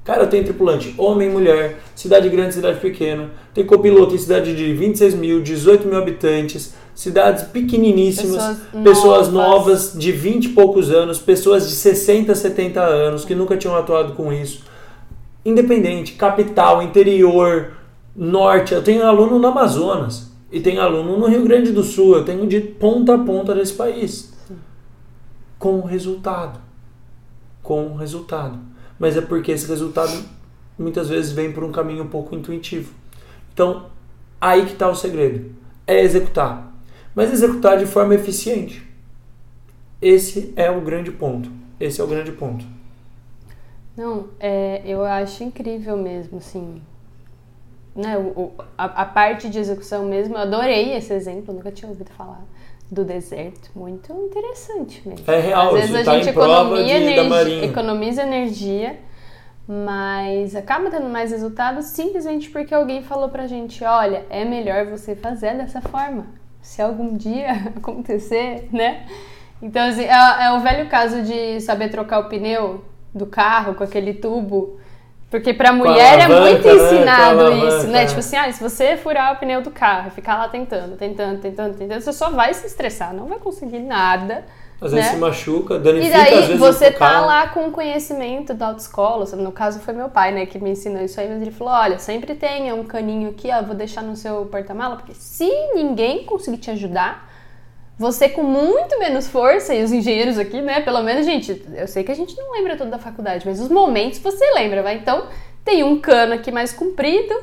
Cara, 0.03 0.25
eu 0.25 0.27
tenho 0.27 0.43
tripulante 0.43 0.93
homem 0.99 1.29
e 1.29 1.31
mulher, 1.31 1.79
cidade 1.95 2.29
grande, 2.29 2.55
cidade 2.55 2.81
pequena. 2.81 3.31
Tem 3.55 3.65
copiloto 3.65 4.17
em 4.17 4.19
cidade 4.19 4.57
de 4.57 4.75
26 4.75 5.15
mil, 5.15 5.41
18 5.41 5.87
mil 5.87 5.97
habitantes, 5.97 6.75
cidades 6.93 7.45
pequeniníssimas, 7.45 8.59
Pessoas 8.73 8.83
pessoas, 8.83 9.29
novas. 9.29 9.93
novas 9.93 9.93
de 9.97 10.11
20 10.11 10.47
e 10.47 10.49
poucos 10.49 10.91
anos, 10.91 11.21
pessoas 11.21 11.69
de 11.69 11.77
60, 11.77 12.35
70 12.35 12.81
anos 12.81 13.25
que 13.25 13.33
nunca 13.33 13.57
tinham 13.57 13.77
atuado 13.77 14.15
com 14.15 14.33
isso. 14.33 14.74
Independente, 15.45 16.15
capital, 16.15 16.83
interior, 16.83 17.73
norte. 18.17 18.73
Eu 18.73 18.83
tenho 18.83 19.07
aluno 19.07 19.39
no 19.39 19.49
Amazonas 19.49 20.33
e 20.51 20.61
tenho 20.61 20.81
aluno 20.81 21.19
no 21.19 21.27
Rio 21.27 21.45
Grande 21.45 21.73
do 21.73 21.83
Sul. 21.83 22.17
Eu 22.17 22.25
tenho 22.25 22.47
de 22.47 22.61
ponta 22.61 23.15
a 23.15 23.19
ponta 23.19 23.55
desse 23.55 23.75
país. 23.75 24.33
Com 25.59 25.81
resultado. 25.83 26.61
Com 27.63 27.95
resultado. 27.95 28.59
Mas 28.99 29.17
é 29.17 29.21
porque 29.21 29.53
esse 29.53 29.69
resultado 29.69 30.13
muitas 30.79 31.09
vezes 31.09 31.33
vem 31.33 31.53
por 31.53 31.65
um 31.65 31.73
caminho 31.73 32.05
um 32.05 32.09
pouco 32.09 32.35
intuitivo. 32.35 32.93
Então, 33.53 33.87
aí 34.41 34.65
que 34.65 34.73
está 34.73 34.89
o 34.89 34.95
segredo. 34.95 35.55
É 35.87 36.03
executar. 36.03 36.73
Mas 37.15 37.33
executar 37.33 37.79
de 37.79 37.87
forma 37.87 38.15
eficiente. 38.15 38.83
Esse 40.01 40.53
é 40.57 40.71
o 40.71 40.81
grande 40.81 41.11
ponto. 41.11 41.51
Esse 41.79 42.01
é 42.01 42.05
o 42.05 42.07
grande 42.07 42.33
ponto. 42.33 42.65
Não, 43.97 44.29
é, 44.41 44.83
eu 44.85 45.05
acho 45.05 45.45
incrível 45.45 45.97
mesmo, 45.97 46.39
assim. 46.39 46.83
Né, 47.95 48.19
o, 48.19 48.51
a, 48.77 48.85
a, 49.03 49.05
parte 49.05 49.49
de 49.49 49.57
execução 49.57 50.05
mesmo, 50.05 50.35
eu 50.35 50.41
adorei 50.41 50.97
esse 50.97 51.13
exemplo, 51.13 51.55
nunca 51.55 51.71
tinha 51.71 51.89
ouvido 51.89 52.11
falar 52.11 52.43
do 52.91 53.05
deserto. 53.05 53.71
Muito 53.75 54.13
interessante 54.13 55.07
mesmo. 55.07 55.25
É 55.31 55.39
real, 55.39 55.69
Às 55.69 55.81
vezes 55.81 55.97
a 55.97 56.05
tá 56.05 56.19
gente 56.19 56.29
economia 56.31 56.97
energia, 56.97 57.65
economiza 57.65 58.23
energia, 58.23 58.99
mas 59.67 60.57
acaba 60.57 60.91
tendo 60.91 61.09
mais 61.09 61.31
resultados 61.31 61.87
simplesmente 61.87 62.51
porque 62.51 62.75
alguém 62.75 63.01
falou 63.01 63.29
pra 63.29 63.47
gente: 63.47 63.85
olha, 63.85 64.27
é 64.29 64.45
melhor 64.45 64.87
você 64.87 65.15
fazer 65.15 65.57
dessa 65.57 65.81
forma. 65.81 66.27
Se 66.61 66.83
algum 66.83 67.17
dia 67.17 67.53
acontecer, 67.77 68.69
né? 68.73 69.07
Então, 69.63 69.87
assim, 69.87 70.03
é, 70.03 70.47
é 70.47 70.53
o 70.53 70.61
velho 70.61 70.89
caso 70.89 71.23
de 71.23 71.61
saber 71.61 71.91
trocar 71.91 72.19
o 72.19 72.29
pneu 72.29 72.83
do 73.15 73.27
carro 73.27 73.75
com 73.75 73.85
aquele 73.85 74.15
tubo. 74.15 74.79
Porque 75.31 75.53
pra 75.53 75.73
mulher 75.73 76.21
é 76.21 76.29
muito 76.29 76.67
né? 76.67 76.75
ensinado 76.75 77.51
né? 77.51 77.67
isso, 77.67 77.87
né? 77.89 78.07
Tipo 78.07 78.21
assim, 78.21 78.37
ah, 78.37 78.53
se 78.53 78.63
você 78.63 78.97
furar 78.97 79.35
o 79.35 79.37
pneu 79.37 79.63
do 79.63 79.71
carro 79.71 80.09
e 80.09 80.11
ficar 80.11 80.37
lá 80.37 80.49
tentando, 80.49 80.97
tentando, 80.97 81.41
tentando, 81.41 81.77
tentando, 81.77 82.01
você 82.01 82.13
só 82.13 82.31
vai 82.31 82.55
se 82.55 82.67
estressar, 82.67 83.13
não 83.13 83.27
vai 83.27 83.39
conseguir 83.39 83.81
nada. 83.81 84.45
Às 84.81 84.93
né? 84.93 84.99
vezes 84.99 85.15
se 85.15 85.19
machuca, 85.19 85.79
danifica, 85.79 86.19
E 86.19 86.47
daí 86.47 86.57
você 86.57 86.91
tá 86.91 87.21
lá 87.25 87.49
com 87.49 87.71
conhecimento 87.71 88.53
da 88.55 88.69
autoescola, 88.69 89.25
no 89.37 89.51
caso 89.51 89.81
foi 89.81 89.95
meu 89.95 90.09
pai, 90.09 90.31
né, 90.33 90.47
que 90.47 90.59
me 90.59 90.71
ensinou 90.71 91.03
isso 91.03 91.19
aí, 91.21 91.29
mas 91.29 91.41
ele 91.41 91.51
falou, 91.51 91.73
olha, 91.73 91.99
sempre 91.99 92.35
tenha 92.35 92.75
um 92.75 92.85
caninho 92.85 93.31
aqui, 93.31 93.49
ó, 93.51 93.63
vou 93.63 93.75
deixar 93.75 94.03
no 94.03 94.15
seu 94.15 94.45
porta-mala, 94.47 94.97
porque 94.97 95.15
se 95.15 95.49
ninguém 95.75 96.25
conseguir 96.25 96.59
te 96.59 96.71
ajudar, 96.71 97.29
você 97.99 98.29
com 98.29 98.43
muito 98.43 98.99
menos 98.99 99.29
força, 99.29 99.75
e 99.75 99.83
os 99.83 99.93
engenheiros 99.93 100.39
aqui, 100.39 100.61
né? 100.61 100.81
Pelo 100.81 101.03
menos, 101.03 101.25
gente, 101.25 101.65
eu 101.75 101.87
sei 101.87 102.03
que 102.03 102.11
a 102.11 102.15
gente 102.15 102.37
não 102.37 102.53
lembra 102.53 102.77
tudo 102.77 102.91
da 102.91 102.99
faculdade, 102.99 103.47
mas 103.47 103.61
os 103.61 103.69
momentos 103.69 104.19
você 104.19 104.45
lembra, 104.55 104.83
vai? 104.83 104.97
Então, 104.97 105.29
tem 105.65 105.83
um 105.85 106.01
cano 106.01 106.35
aqui 106.35 106.51
mais 106.51 106.73
comprido 106.73 107.35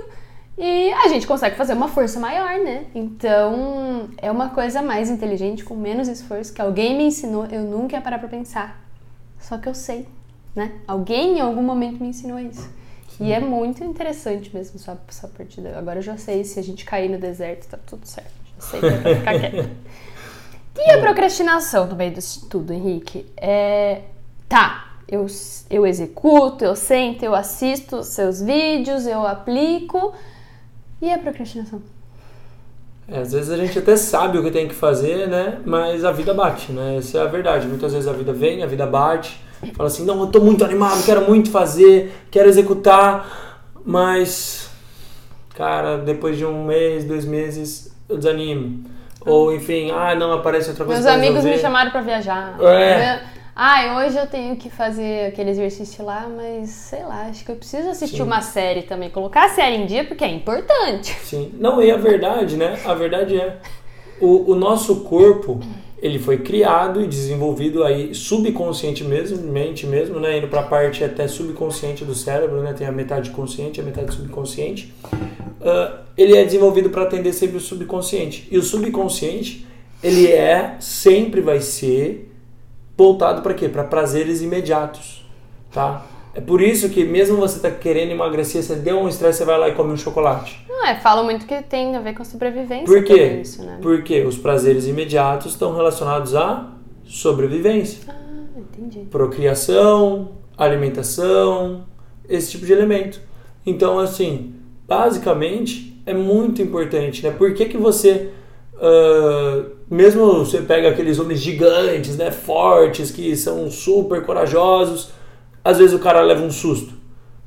e 0.57 0.91
a 0.93 1.07
gente 1.07 1.25
consegue 1.25 1.55
fazer 1.55 1.73
uma 1.73 1.87
força 1.87 2.19
maior, 2.19 2.59
né? 2.59 2.85
Então, 2.93 4.09
é 4.17 4.29
uma 4.29 4.49
coisa 4.49 4.81
mais 4.81 5.09
inteligente, 5.09 5.63
com 5.63 5.75
menos 5.75 6.07
esforço, 6.07 6.53
que 6.53 6.61
alguém 6.61 6.97
me 6.97 7.05
ensinou, 7.05 7.45
eu 7.45 7.61
nunca 7.61 7.95
ia 7.95 8.01
parar 8.01 8.19
pra 8.19 8.27
pensar. 8.27 8.79
Só 9.39 9.57
que 9.57 9.67
eu 9.67 9.73
sei, 9.73 10.07
né? 10.55 10.73
Alguém 10.87 11.37
em 11.37 11.41
algum 11.41 11.63
momento 11.63 12.01
me 12.01 12.09
ensinou 12.09 12.37
isso. 12.37 12.69
E 13.19 13.31
é 13.31 13.39
muito 13.39 13.83
interessante 13.83 14.53
mesmo 14.53 14.79
só 14.79 14.97
essa 15.07 15.27
partida. 15.27 15.77
Agora 15.77 15.99
eu 15.99 16.03
já 16.03 16.17
sei, 16.17 16.43
se 16.43 16.59
a 16.59 16.63
gente 16.63 16.83
cair 16.83 17.07
no 17.07 17.19
deserto, 17.19 17.67
tá 17.67 17.77
tudo 17.85 18.05
certo. 18.05 18.31
Já 18.55 18.67
sei 18.67 18.81
vai 18.81 19.15
ficar 19.15 19.39
quieto. 19.39 19.69
E 20.77 20.91
a 20.91 20.99
procrastinação 20.99 21.85
no 21.85 21.95
meio 21.95 22.11
disso 22.11 22.47
tudo, 22.49 22.71
Henrique? 22.71 23.25
É, 23.35 24.03
tá, 24.47 24.95
eu, 25.07 25.27
eu 25.69 25.85
executo, 25.85 26.63
eu 26.63 26.75
sento, 26.75 27.23
eu 27.23 27.35
assisto 27.35 28.03
seus 28.03 28.41
vídeos, 28.41 29.05
eu 29.05 29.27
aplico. 29.27 30.13
E 31.01 31.11
a 31.11 31.17
procrastinação? 31.17 31.81
É, 33.07 33.19
às 33.19 33.33
vezes 33.33 33.49
a 33.49 33.57
gente 33.57 33.77
até 33.77 33.97
sabe 33.97 34.37
o 34.37 34.43
que 34.43 34.51
tem 34.51 34.69
que 34.69 34.73
fazer, 34.73 35.27
né? 35.27 35.59
Mas 35.65 36.05
a 36.05 36.11
vida 36.13 36.33
bate, 36.33 36.71
né? 36.71 36.97
Essa 36.97 37.17
é 37.17 37.21
a 37.21 37.25
verdade. 37.25 37.67
Muitas 37.67 37.91
vezes 37.91 38.07
a 38.07 38.13
vida 38.13 38.31
vem, 38.31 38.63
a 38.63 38.67
vida 38.67 38.85
bate, 38.85 39.41
fala 39.73 39.87
assim: 39.87 40.05
não, 40.05 40.21
eu 40.21 40.27
tô 40.27 40.39
muito 40.39 40.63
animado, 40.63 41.03
quero 41.03 41.27
muito 41.27 41.51
fazer, 41.51 42.13
quero 42.31 42.47
executar, 42.47 43.69
mas, 43.83 44.69
cara, 45.55 45.97
depois 45.97 46.37
de 46.37 46.45
um 46.45 46.65
mês, 46.65 47.03
dois 47.03 47.25
meses, 47.25 47.93
eu 48.07 48.17
desanimo. 48.17 48.85
Ou 49.25 49.53
enfim, 49.53 49.91
ah, 49.91 50.15
não, 50.15 50.33
aparece 50.33 50.69
outra 50.69 50.85
coisa. 50.85 51.01
Meus 51.01 51.13
amigos 51.13 51.43
me 51.43 51.57
chamaram 51.57 51.91
para 51.91 52.01
viajar. 52.01 52.55
É. 52.61 53.21
Ah, 53.55 53.97
hoje 53.97 54.17
eu 54.17 54.27
tenho 54.27 54.55
que 54.55 54.69
fazer 54.69 55.27
aquele 55.27 55.49
exercício 55.49 56.03
lá, 56.05 56.25
mas 56.27 56.69
sei 56.69 57.03
lá, 57.03 57.27
acho 57.29 57.43
que 57.43 57.51
eu 57.51 57.55
preciso 57.55 57.89
assistir 57.89 58.17
Sim. 58.17 58.23
uma 58.23 58.41
série 58.41 58.83
também. 58.83 59.09
Colocar 59.09 59.45
a 59.45 59.49
série 59.49 59.75
em 59.75 59.85
dia 59.85 60.05
porque 60.05 60.23
é 60.23 60.29
importante. 60.29 61.13
Sim. 61.21 61.53
Não, 61.59 61.81
e 61.81 61.91
a 61.91 61.97
verdade, 61.97 62.55
né? 62.55 62.79
A 62.85 62.93
verdade 62.93 63.39
é, 63.39 63.57
o, 64.21 64.51
o 64.51 64.55
nosso 64.55 65.01
corpo, 65.01 65.59
ele 66.01 66.17
foi 66.17 66.39
criado 66.39 66.99
e 66.99 67.07
desenvolvido 67.07 67.83
aí 67.83 68.15
subconscientemente 68.15 69.85
mesmo, 69.85 70.19
né? 70.19 70.39
Indo 70.39 70.47
para 70.47 70.61
a 70.61 70.63
parte 70.63 71.03
até 71.03 71.27
subconsciente 71.27 72.03
do 72.03 72.15
cérebro, 72.15 72.61
né? 72.61 72.73
Tem 72.73 72.87
a 72.87 72.91
metade 72.91 73.29
consciente 73.29 73.79
a 73.79 73.83
metade 73.83 74.13
subconsciente. 74.13 74.91
Uh, 75.13 75.99
ele 76.17 76.35
é 76.35 76.43
desenvolvido 76.43 76.89
para 76.89 77.03
atender 77.03 77.33
sempre 77.33 77.57
o 77.57 77.59
subconsciente. 77.59 78.47
E 78.49 78.57
o 78.57 78.63
subconsciente, 78.63 79.67
ele 80.01 80.27
é, 80.27 80.75
sempre 80.79 81.39
vai 81.39 81.61
ser 81.61 82.33
voltado 82.97 83.43
para 83.43 83.53
quê? 83.53 83.69
Para 83.69 83.83
prazeres 83.83 84.41
imediatos, 84.41 85.23
tá? 85.71 86.05
É 86.33 86.39
por 86.39 86.61
isso 86.61 86.89
que 86.89 87.03
mesmo 87.03 87.37
você 87.37 87.59
tá 87.59 87.69
querendo 87.69 88.11
emagrecer, 88.11 88.63
você 88.63 88.75
deu 88.75 88.97
um 88.99 89.07
estresse, 89.07 89.39
você 89.39 89.45
vai 89.45 89.59
lá 89.59 89.69
e 89.69 89.75
come 89.75 89.91
um 89.91 89.97
chocolate. 89.97 90.65
Não, 90.69 90.85
é, 90.85 90.95
falam 90.99 91.25
muito 91.25 91.45
que 91.45 91.61
tem 91.63 91.95
a 91.95 91.99
ver 91.99 92.13
com 92.13 92.23
sobrevivência. 92.23 92.85
Por 92.85 93.03
quê? 93.03 93.39
Isso, 93.41 93.61
né? 93.63 93.79
Porque 93.81 94.21
os 94.21 94.37
prazeres 94.37 94.87
imediatos 94.87 95.51
estão 95.51 95.75
relacionados 95.75 96.33
à 96.33 96.71
sobrevivência. 97.05 98.01
Ah, 98.07 98.13
entendi. 98.57 99.05
Procriação, 99.11 100.29
alimentação, 100.57 101.83
esse 102.29 102.51
tipo 102.51 102.65
de 102.65 102.71
elemento. 102.71 103.19
Então, 103.65 103.99
assim, 103.99 104.55
basicamente, 104.87 106.01
é 106.05 106.13
muito 106.13 106.61
importante, 106.61 107.23
né? 107.23 107.31
Por 107.31 107.53
que, 107.53 107.65
que 107.65 107.77
você... 107.77 108.29
Uh, 108.75 109.71
mesmo 109.89 110.45
você 110.45 110.61
pega 110.61 110.89
aqueles 110.89 111.19
homens 111.19 111.39
gigantes, 111.39 112.17
né, 112.17 112.31
fortes, 112.31 113.11
que 113.11 113.35
são 113.35 113.69
super 113.69 114.25
corajosos, 114.25 115.11
às 115.63 115.77
vezes 115.77 115.93
o 115.93 115.99
cara 115.99 116.21
leva 116.21 116.43
um 116.43 116.51
susto. 116.51 116.93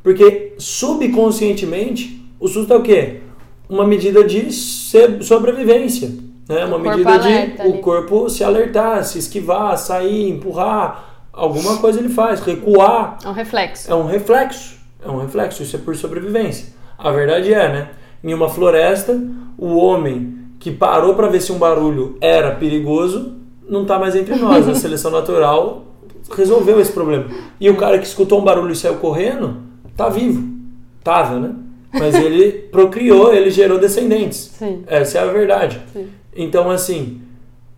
Porque 0.02 0.54
subconscientemente, 0.58 2.22
o 2.38 2.46
susto 2.48 2.72
é 2.72 2.76
o 2.76 2.82
quê? 2.82 3.20
Uma 3.68 3.86
medida 3.86 4.22
de 4.22 4.52
sobrevivência. 4.52 6.10
Né? 6.48 6.64
Uma 6.64 6.78
medida 6.78 7.18
de 7.18 7.68
o 7.68 7.78
corpo 7.78 8.28
se 8.28 8.44
alertar, 8.44 9.02
se 9.04 9.18
esquivar, 9.18 9.78
sair, 9.78 10.28
empurrar. 10.28 11.28
Alguma 11.32 11.78
coisa 11.78 11.98
ele 11.98 12.10
faz, 12.10 12.40
recuar. 12.40 13.18
É 13.24 13.28
um 13.28 13.32
reflexo. 13.32 13.90
É 13.90 13.94
um 13.94 14.06
reflexo. 14.06 14.76
É 15.04 15.10
um 15.10 15.18
reflexo. 15.18 15.62
Isso 15.62 15.76
é 15.76 15.78
por 15.78 15.96
sobrevivência. 15.96 16.74
A 16.98 17.10
verdade 17.10 17.52
é, 17.52 17.68
né? 17.72 17.90
Em 18.22 18.32
uma 18.32 18.48
floresta, 18.48 19.20
o 19.58 19.76
homem 19.76 20.38
que 20.60 20.70
parou 20.70 21.14
para 21.14 21.28
ver 21.28 21.40
se 21.40 21.50
um 21.50 21.58
barulho 21.58 22.16
era 22.20 22.52
perigoso 22.52 23.34
não 23.68 23.82
está 23.82 23.98
mais 23.98 24.14
entre 24.14 24.36
nós. 24.36 24.68
A 24.68 24.74
seleção 24.76 25.10
natural 25.10 25.84
resolveu 26.30 26.80
esse 26.80 26.92
problema. 26.92 27.26
E 27.60 27.68
o 27.68 27.76
cara 27.76 27.98
que 27.98 28.06
escutou 28.06 28.40
um 28.40 28.44
barulho 28.44 28.72
e 28.72 28.76
saiu 28.76 28.96
correndo, 28.96 29.58
tá 29.96 30.08
vivo. 30.08 30.54
Tava, 31.02 31.38
né? 31.38 31.54
Mas 31.92 32.14
ele 32.14 32.52
procriou, 32.72 33.32
ele 33.32 33.50
gerou 33.50 33.78
descendentes. 33.78 34.52
Sim. 34.58 34.82
Essa 34.86 35.18
é 35.18 35.22
a 35.22 35.26
verdade. 35.26 35.80
Sim. 35.92 36.08
Então, 36.34 36.70
assim, 36.70 37.20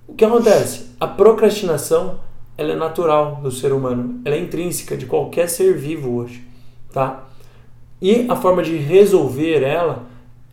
o 0.06 0.14
que 0.14 0.24
acontece? 0.24 0.86
A 0.98 1.06
procrastinação, 1.06 2.20
ela 2.56 2.72
é 2.72 2.76
natural 2.76 3.40
do 3.42 3.50
ser 3.50 3.72
humano. 3.72 4.20
Ela 4.24 4.36
é 4.36 4.40
intrínseca 4.40 4.96
de 4.96 5.06
qualquer 5.06 5.48
ser 5.48 5.74
vivo 5.74 6.16
hoje, 6.16 6.46
tá? 6.92 7.24
E 8.00 8.26
a 8.28 8.36
forma 8.36 8.62
de 8.62 8.76
resolver 8.76 9.62
ela 9.62 10.04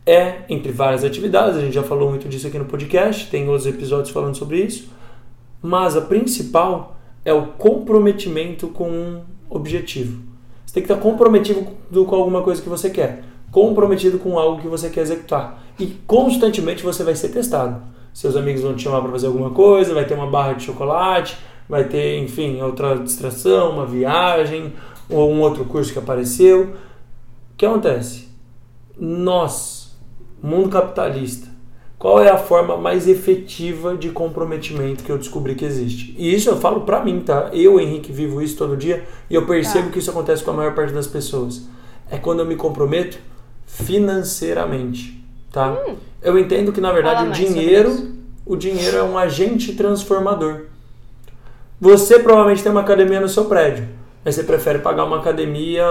é 0.06 0.42
entre 0.48 0.72
várias 0.72 1.04
atividades. 1.04 1.56
A 1.56 1.60
gente 1.60 1.74
já 1.74 1.82
falou 1.82 2.10
muito 2.10 2.28
disso 2.28 2.46
aqui 2.46 2.58
no 2.58 2.64
podcast, 2.64 3.30
tem 3.30 3.48
outros 3.48 3.66
episódios 3.66 4.10
falando 4.10 4.36
sobre 4.36 4.62
isso. 4.62 4.90
Mas 5.62 5.96
a 5.96 6.00
principal 6.00 6.96
é 7.24 7.32
o 7.32 7.46
comprometimento 7.48 8.68
com 8.68 8.90
um 8.90 9.22
objetivo. 9.48 10.22
Você 10.64 10.74
tem 10.74 10.82
que 10.82 10.92
estar 10.92 11.02
comprometido 11.02 11.64
com 12.04 12.16
alguma 12.16 12.42
coisa 12.42 12.60
que 12.60 12.68
você 12.68 12.90
quer, 12.90 13.24
comprometido 13.50 14.18
com 14.18 14.38
algo 14.38 14.60
que 14.60 14.68
você 14.68 14.90
quer 14.90 15.02
executar. 15.02 15.62
E 15.78 15.86
constantemente 16.06 16.82
você 16.82 17.02
vai 17.02 17.14
ser 17.14 17.30
testado. 17.30 17.82
Seus 18.12 18.36
amigos 18.36 18.62
vão 18.62 18.74
te 18.74 18.82
chamar 18.82 19.00
para 19.00 19.10
fazer 19.10 19.26
alguma 19.26 19.50
coisa, 19.50 19.94
vai 19.94 20.04
ter 20.04 20.14
uma 20.14 20.26
barra 20.26 20.52
de 20.52 20.64
chocolate, 20.64 21.36
vai 21.68 21.84
ter, 21.84 22.18
enfim, 22.18 22.60
outra 22.60 22.96
distração, 22.96 23.70
uma 23.70 23.86
viagem, 23.86 24.72
ou 25.08 25.32
um 25.32 25.40
outro 25.40 25.64
curso 25.64 25.92
que 25.92 25.98
apareceu. 25.98 26.62
O 26.62 27.56
que 27.56 27.66
acontece? 27.66 28.28
Nós, 28.98 29.96
mundo 30.42 30.68
capitalista, 30.68 31.48
qual 32.04 32.22
é 32.22 32.28
a 32.28 32.36
forma 32.36 32.76
mais 32.76 33.08
efetiva 33.08 33.96
de 33.96 34.10
comprometimento 34.10 35.02
que 35.02 35.10
eu 35.10 35.16
descobri 35.16 35.54
que 35.54 35.64
existe. 35.64 36.14
E 36.18 36.34
isso 36.34 36.50
eu 36.50 36.58
falo 36.58 36.82
pra 36.82 37.02
mim, 37.02 37.20
tá? 37.20 37.48
Eu, 37.50 37.80
Henrique, 37.80 38.12
vivo 38.12 38.42
isso 38.42 38.58
todo 38.58 38.76
dia 38.76 39.04
e 39.30 39.34
eu 39.34 39.46
percebo 39.46 39.86
tá. 39.86 39.92
que 39.92 40.00
isso 40.00 40.10
acontece 40.10 40.44
com 40.44 40.50
a 40.50 40.54
maior 40.54 40.74
parte 40.74 40.92
das 40.92 41.06
pessoas. 41.06 41.62
É 42.10 42.18
quando 42.18 42.40
eu 42.40 42.44
me 42.44 42.56
comprometo 42.56 43.16
financeiramente, 43.66 45.24
tá? 45.50 45.78
Hum. 45.88 45.94
Eu 46.20 46.38
entendo 46.38 46.72
que 46.72 46.80
na 46.82 46.92
verdade 46.92 47.26
o 47.26 47.32
dinheiro, 47.32 48.12
o 48.44 48.54
dinheiro 48.54 48.98
é 48.98 49.02
um 49.02 49.16
agente 49.16 49.72
transformador. 49.72 50.64
Você 51.80 52.18
provavelmente 52.18 52.62
tem 52.62 52.70
uma 52.70 52.82
academia 52.82 53.18
no 53.18 53.30
seu 53.30 53.46
prédio, 53.46 53.88
mas 54.22 54.34
você 54.34 54.42
prefere 54.42 54.80
pagar 54.80 55.06
uma 55.06 55.20
academia 55.20 55.86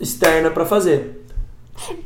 externa 0.00 0.50
para 0.50 0.64
fazer. 0.64 1.22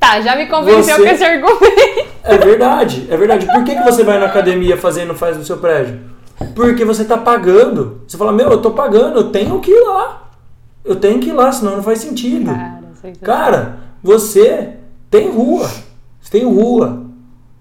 Tá, 0.01 0.21
já 0.21 0.35
me 0.35 0.47
convenceu 0.47 0.97
Você- 0.97 1.03
com 1.05 1.09
esse 1.09 1.23
argumento. 1.23 2.08
É 2.29 2.39
verdade, 2.39 3.07
é 3.11 3.17
verdade. 3.17 3.47
Por 3.47 3.65
que, 3.65 3.75
que 3.75 3.83
você 3.83 4.05
vai 4.05 4.19
na 4.19 4.27
academia 4.27 4.77
fazer 4.77 5.03
e 5.03 5.07
não 5.07 5.15
faz 5.15 5.37
no 5.37 5.45
seu 5.45 5.57
prédio? 5.59 6.01
Porque 6.55 6.85
você 6.85 7.05
tá 7.05 7.17
pagando. 7.19 8.03
Você 8.07 8.17
fala, 8.17 8.33
meu, 8.33 8.51
eu 8.51 8.61
tô 8.63 8.71
pagando, 8.73 9.19
eu 9.19 9.31
tenho 9.31 9.59
que 9.61 9.71
ir 9.71 9.81
lá. 9.81 10.31
Eu 10.85 10.97
tenho 10.97 11.19
que 11.21 11.31
ir 11.31 11.33
lá, 11.33 11.51
senão 11.51 11.77
não 11.77 11.83
faz 11.83 11.99
sentido. 12.01 12.47
Cara, 12.47 12.81
você 12.95 13.13
Cara, 13.21 13.77
você 14.03 14.71
tem 15.11 15.31
rua. 15.31 15.69
Você 16.21 16.31
tem 16.31 16.45
rua. 16.45 17.03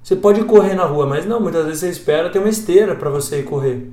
Você 0.03 0.15
pode 0.15 0.43
correr 0.43 0.73
na 0.75 0.85
rua, 0.85 1.05
mas 1.05 1.25
não, 1.25 1.39
muitas 1.39 1.65
vezes 1.65 1.79
você 1.81 1.89
espera 1.89 2.29
ter 2.29 2.39
uma 2.39 2.47
esteira 2.49 2.95
para 2.95 3.09
você 3.09 3.39
ir 3.39 3.43
correr. 3.43 3.91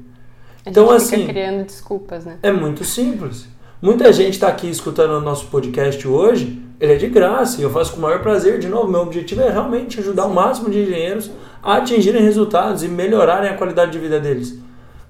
a 0.64 0.70
então, 0.70 0.86
gente 0.86 0.96
assim- 0.96 1.16
fica 1.22 1.32
criando 1.32 1.64
desculpas, 1.66 2.24
né? 2.24 2.36
É 2.42 2.52
muito 2.52 2.84
simples. 2.84 3.46
Muita 3.82 4.12
gente 4.12 4.34
está 4.34 4.48
aqui 4.48 4.70
escutando 4.70 5.10
o 5.12 5.20
nosso 5.20 5.46
podcast 5.46 6.06
hoje, 6.06 6.62
ele 6.84 6.92
é 6.92 6.96
de 6.96 7.08
graça 7.08 7.60
e 7.60 7.64
eu 7.64 7.70
faço 7.70 7.92
com 7.92 7.98
o 7.98 8.02
maior 8.02 8.20
prazer. 8.20 8.58
De 8.58 8.68
novo, 8.68 8.88
meu 8.88 9.00
objetivo 9.00 9.40
é 9.40 9.50
realmente 9.50 9.98
ajudar 10.00 10.26
o 10.26 10.34
máximo 10.34 10.70
de 10.70 10.80
engenheiros 10.82 11.30
a 11.62 11.76
atingirem 11.76 12.22
resultados 12.22 12.82
e 12.82 12.88
melhorarem 12.88 13.48
a 13.50 13.54
qualidade 13.56 13.90
de 13.92 13.98
vida 13.98 14.20
deles. 14.20 14.58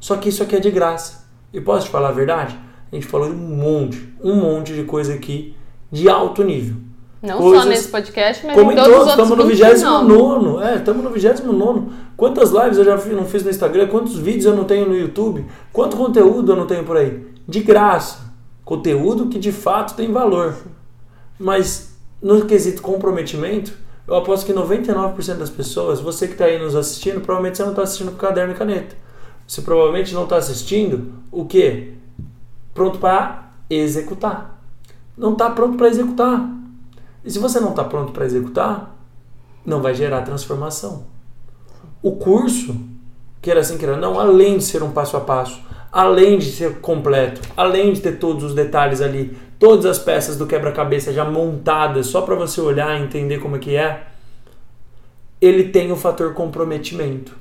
Só 0.00 0.16
que 0.16 0.28
isso 0.28 0.42
aqui 0.42 0.56
é 0.56 0.60
de 0.60 0.70
graça. 0.70 1.24
E 1.52 1.60
posso 1.60 1.86
te 1.86 1.90
falar 1.92 2.08
a 2.08 2.12
verdade? 2.12 2.56
A 2.90 2.94
gente 2.94 3.06
falou 3.06 3.28
de 3.28 3.34
um 3.34 3.56
monte, 3.56 4.14
um 4.22 4.36
monte 4.36 4.72
de 4.72 4.84
coisa 4.84 5.14
aqui 5.14 5.56
de 5.90 6.08
alto 6.08 6.42
nível. 6.44 6.76
Não 7.22 7.38
Coisas- 7.38 7.62
só 7.62 7.68
nesse 7.68 7.88
podcast, 7.88 8.46
mas 8.46 8.54
Como 8.54 8.70
em 8.70 8.74
todos 8.74 8.90
todos, 8.90 9.02
os 9.14 9.18
outros 9.18 9.30
estamos 9.30 9.38
no 9.38 9.50
29. 9.50 10.06
29. 10.06 10.64
É, 10.64 10.74
estamos 10.76 11.04
no 11.04 11.10
29. 11.10 11.82
Quantas 12.16 12.50
lives 12.50 12.76
eu 12.78 12.84
já 12.84 12.96
não 12.96 13.24
fiz 13.24 13.42
no 13.42 13.50
Instagram? 13.50 13.86
Quantos 13.88 14.16
vídeos 14.18 14.44
eu 14.44 14.54
não 14.54 14.64
tenho 14.64 14.86
no 14.86 14.94
YouTube? 14.94 15.44
Quanto 15.72 15.96
conteúdo 15.96 16.52
eu 16.52 16.56
não 16.56 16.66
tenho 16.66 16.84
por 16.84 16.96
aí? 16.96 17.26
De 17.48 17.60
graça. 17.60 18.18
Conteúdo 18.64 19.26
que 19.28 19.38
de 19.38 19.52
fato 19.52 19.94
tem 19.94 20.12
valor. 20.12 20.54
Mas 21.38 21.94
no 22.22 22.46
quesito 22.46 22.82
comprometimento, 22.82 23.72
eu 24.06 24.14
aposto 24.14 24.46
que 24.46 24.52
99% 24.52 25.36
das 25.36 25.50
pessoas, 25.50 26.00
você 26.00 26.26
que 26.26 26.34
está 26.34 26.44
aí 26.44 26.58
nos 26.58 26.76
assistindo, 26.76 27.20
provavelmente 27.20 27.56
você 27.56 27.62
não 27.62 27.70
está 27.70 27.82
assistindo 27.82 28.12
com 28.12 28.18
caderno 28.18 28.52
e 28.52 28.56
caneta. 28.56 28.96
Você 29.46 29.62
provavelmente 29.62 30.14
não 30.14 30.24
está 30.24 30.36
assistindo 30.36 31.12
o 31.30 31.44
quê? 31.44 31.92
Pronto 32.72 32.98
para 32.98 33.50
executar. 33.68 34.60
Não 35.16 35.32
está 35.32 35.50
pronto 35.50 35.76
para 35.76 35.88
executar. 35.88 36.50
E 37.24 37.30
se 37.30 37.38
você 37.38 37.60
não 37.60 37.70
está 37.70 37.84
pronto 37.84 38.12
para 38.12 38.24
executar, 38.24 38.94
não 39.64 39.80
vai 39.80 39.94
gerar 39.94 40.22
transformação. 40.22 41.04
O 42.02 42.12
curso, 42.16 42.76
queira 43.40 43.60
assim, 43.60 43.78
queira 43.78 43.96
não, 43.96 44.18
além 44.20 44.58
de 44.58 44.64
ser 44.64 44.82
um 44.82 44.90
passo 44.90 45.16
a 45.16 45.20
passo, 45.20 45.62
além 45.94 46.38
de 46.38 46.50
ser 46.50 46.80
completo, 46.80 47.40
além 47.56 47.92
de 47.92 48.00
ter 48.00 48.18
todos 48.18 48.42
os 48.42 48.52
detalhes 48.52 49.00
ali, 49.00 49.36
todas 49.60 49.86
as 49.86 49.96
peças 49.96 50.36
do 50.36 50.44
quebra-cabeça 50.44 51.12
já 51.12 51.24
montadas 51.24 52.08
só 52.08 52.22
para 52.22 52.34
você 52.34 52.60
olhar 52.60 52.98
e 52.98 53.04
entender 53.04 53.38
como 53.38 53.54
é 53.54 53.58
que 53.60 53.76
é, 53.76 54.02
ele 55.40 55.68
tem 55.68 55.92
o 55.92 55.96
fator 55.96 56.34
comprometimento, 56.34 57.36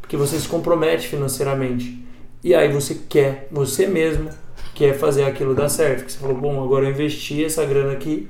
porque 0.00 0.16
você 0.16 0.38
se 0.38 0.48
compromete 0.48 1.06
financeiramente. 1.06 2.02
E 2.42 2.54
aí 2.54 2.72
você 2.72 2.94
quer, 2.94 3.46
você 3.52 3.86
mesmo 3.86 4.30
quer 4.74 4.94
fazer 4.94 5.24
aquilo 5.24 5.54
dar 5.54 5.68
certo. 5.68 6.06
Que 6.06 6.12
você 6.12 6.18
falou, 6.18 6.36
bom, 6.36 6.64
agora 6.64 6.86
eu 6.86 6.90
investi 6.90 7.44
essa 7.44 7.62
grana 7.66 7.92
aqui, 7.92 8.26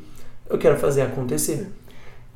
eu 0.50 0.58
quero 0.58 0.76
fazer 0.76 1.02
acontecer. 1.02 1.68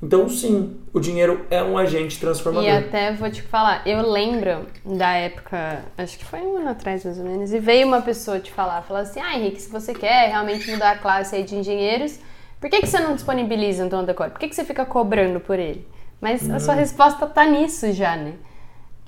Então, 0.03 0.29
sim, 0.29 0.81
o 0.93 0.99
dinheiro 0.99 1.47
é 1.49 1.62
um 1.62 1.79
agente 1.79 2.19
transformador. 2.19 2.69
E 2.69 2.73
até 2.73 3.12
vou 3.12 3.31
te 3.31 3.41
falar, 3.41 3.87
eu 3.87 4.03
lembro 4.11 4.67
da 4.85 5.12
época, 5.12 5.85
acho 5.97 6.19
que 6.19 6.25
foi 6.25 6.41
um 6.41 6.57
ano 6.57 6.71
atrás 6.71 7.05
mais 7.05 7.19
ou 7.19 7.25
menos, 7.25 7.53
e 7.53 7.61
veio 7.61 7.87
uma 7.87 8.03
pessoa 8.03 8.41
te 8.41 8.51
falar, 8.51 8.83
falou 8.83 9.03
assim, 9.03 9.21
ah 9.21 9.37
Henrique, 9.37 9.62
se 9.62 9.71
você 9.71 9.95
quer 9.95 10.31
realmente 10.31 10.69
mudar 10.73 10.91
a 10.91 10.99
classe 10.99 11.37
aí 11.37 11.45
de 11.45 11.55
engenheiros, 11.55 12.19
por 12.61 12.69
que, 12.69 12.81
que 12.81 12.87
você 12.88 12.99
não 12.99 13.15
disponibiliza 13.15 13.85
um 13.85 13.88
tom 13.88 14.05
decore? 14.05 14.31
Por 14.31 14.41
que, 14.41 14.49
que 14.49 14.57
você 14.57 14.65
fica 14.65 14.85
cobrando 14.85 15.38
por 15.38 15.59
ele? 15.59 15.87
Mas 16.21 16.49
a 16.51 16.59
sua 16.59 16.75
resposta 16.75 17.27
tá 17.27 17.45
nisso 17.45 17.93
já, 17.93 18.17
né? 18.17 18.35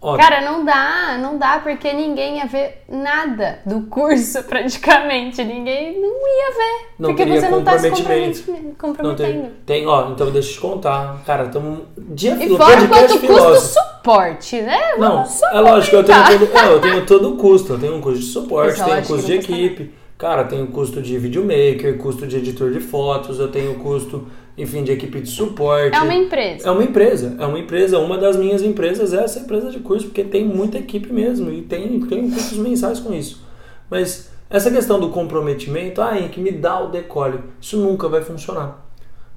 Ó, 0.06 0.18
Cara, 0.18 0.42
não 0.42 0.62
dá, 0.66 1.16
não 1.18 1.38
dá, 1.38 1.60
porque 1.60 1.90
ninguém 1.94 2.36
ia 2.36 2.44
ver 2.44 2.82
nada 2.90 3.60
do 3.64 3.80
curso 3.86 4.42
praticamente. 4.44 5.42
Ninguém 5.42 5.98
não 5.98 6.10
ia 6.10 6.50
ver. 6.50 6.86
Não 6.98 7.08
porque 7.14 7.24
você 7.24 7.48
não 7.48 7.64
tá 7.64 7.78
se 7.78 7.88
comprometimento. 7.88 8.38
compromete- 8.42 8.66
não 8.66 8.74
comprometendo. 8.74 9.42
tem, 9.64 9.78
tem, 9.80 9.86
ó, 9.86 10.10
então 10.10 10.30
deixa 10.30 10.50
eu 10.50 10.52
te 10.56 10.60
contar. 10.60 11.22
Cara, 11.24 11.44
estamos. 11.46 11.78
Dia 11.96 12.34
E 12.34 12.54
fora 12.54 12.86
quanto 12.86 13.18
custa 13.18 13.48
o 13.48 13.56
suporte, 13.56 14.60
né? 14.60 14.78
Não, 14.98 15.12
Vamos 15.16 15.30
só 15.30 15.48
é 15.48 15.60
lógico, 15.60 15.96
eu 15.96 16.04
tenho, 16.04 16.22
todo, 16.22 16.58
é, 16.58 16.66
eu 16.68 16.80
tenho 16.82 17.06
todo 17.06 17.32
o 17.32 17.36
custo. 17.38 17.72
Eu 17.72 17.78
tenho 17.80 17.96
um 17.96 18.00
custo 18.02 18.18
de 18.20 18.26
suporte, 18.26 18.80
é 18.82 18.84
tenho 18.84 18.98
um 18.98 19.02
custo 19.02 19.26
de 19.26 19.32
não 19.32 19.40
equipe, 19.40 19.94
cara, 20.18 20.44
tenho 20.44 20.66
custo 20.66 21.00
de 21.00 21.16
videomaker, 21.18 21.96
custo 21.96 22.26
de 22.26 22.36
editor 22.36 22.70
de 22.72 22.80
fotos, 22.80 23.40
eu 23.40 23.48
tenho 23.48 23.74
custo, 23.76 24.28
enfim, 24.56 24.84
de 24.84 24.92
equipe 24.92 25.20
de 25.20 25.28
suporte. 25.28 25.96
É 25.96 26.00
uma 26.00 26.14
empresa. 26.14 26.68
É 26.68 26.70
uma 26.70 26.84
empresa, 26.84 27.36
é 27.38 27.46
uma 27.46 27.58
empresa. 27.58 27.98
Uma 27.98 28.16
das 28.16 28.36
minhas 28.36 28.62
empresas 28.62 29.12
é 29.12 29.24
essa 29.24 29.40
empresa 29.40 29.70
de 29.70 29.80
curso, 29.80 30.06
porque 30.06 30.24
tem 30.24 30.44
muita 30.44 30.78
equipe 30.78 31.12
mesmo 31.12 31.50
e 31.50 31.62
tem, 31.62 32.00
tem 32.00 32.30
custos 32.30 32.58
mensais 32.58 33.00
com 33.00 33.12
isso. 33.12 33.44
Mas 33.90 34.30
essa 34.48 34.70
questão 34.70 35.00
do 35.00 35.10
comprometimento, 35.10 36.00
ah, 36.00 36.16
que 36.30 36.40
me 36.40 36.52
dá 36.52 36.80
o 36.80 36.88
decole, 36.88 37.40
isso 37.60 37.76
nunca 37.76 38.08
vai 38.08 38.22
funcionar. 38.22 38.84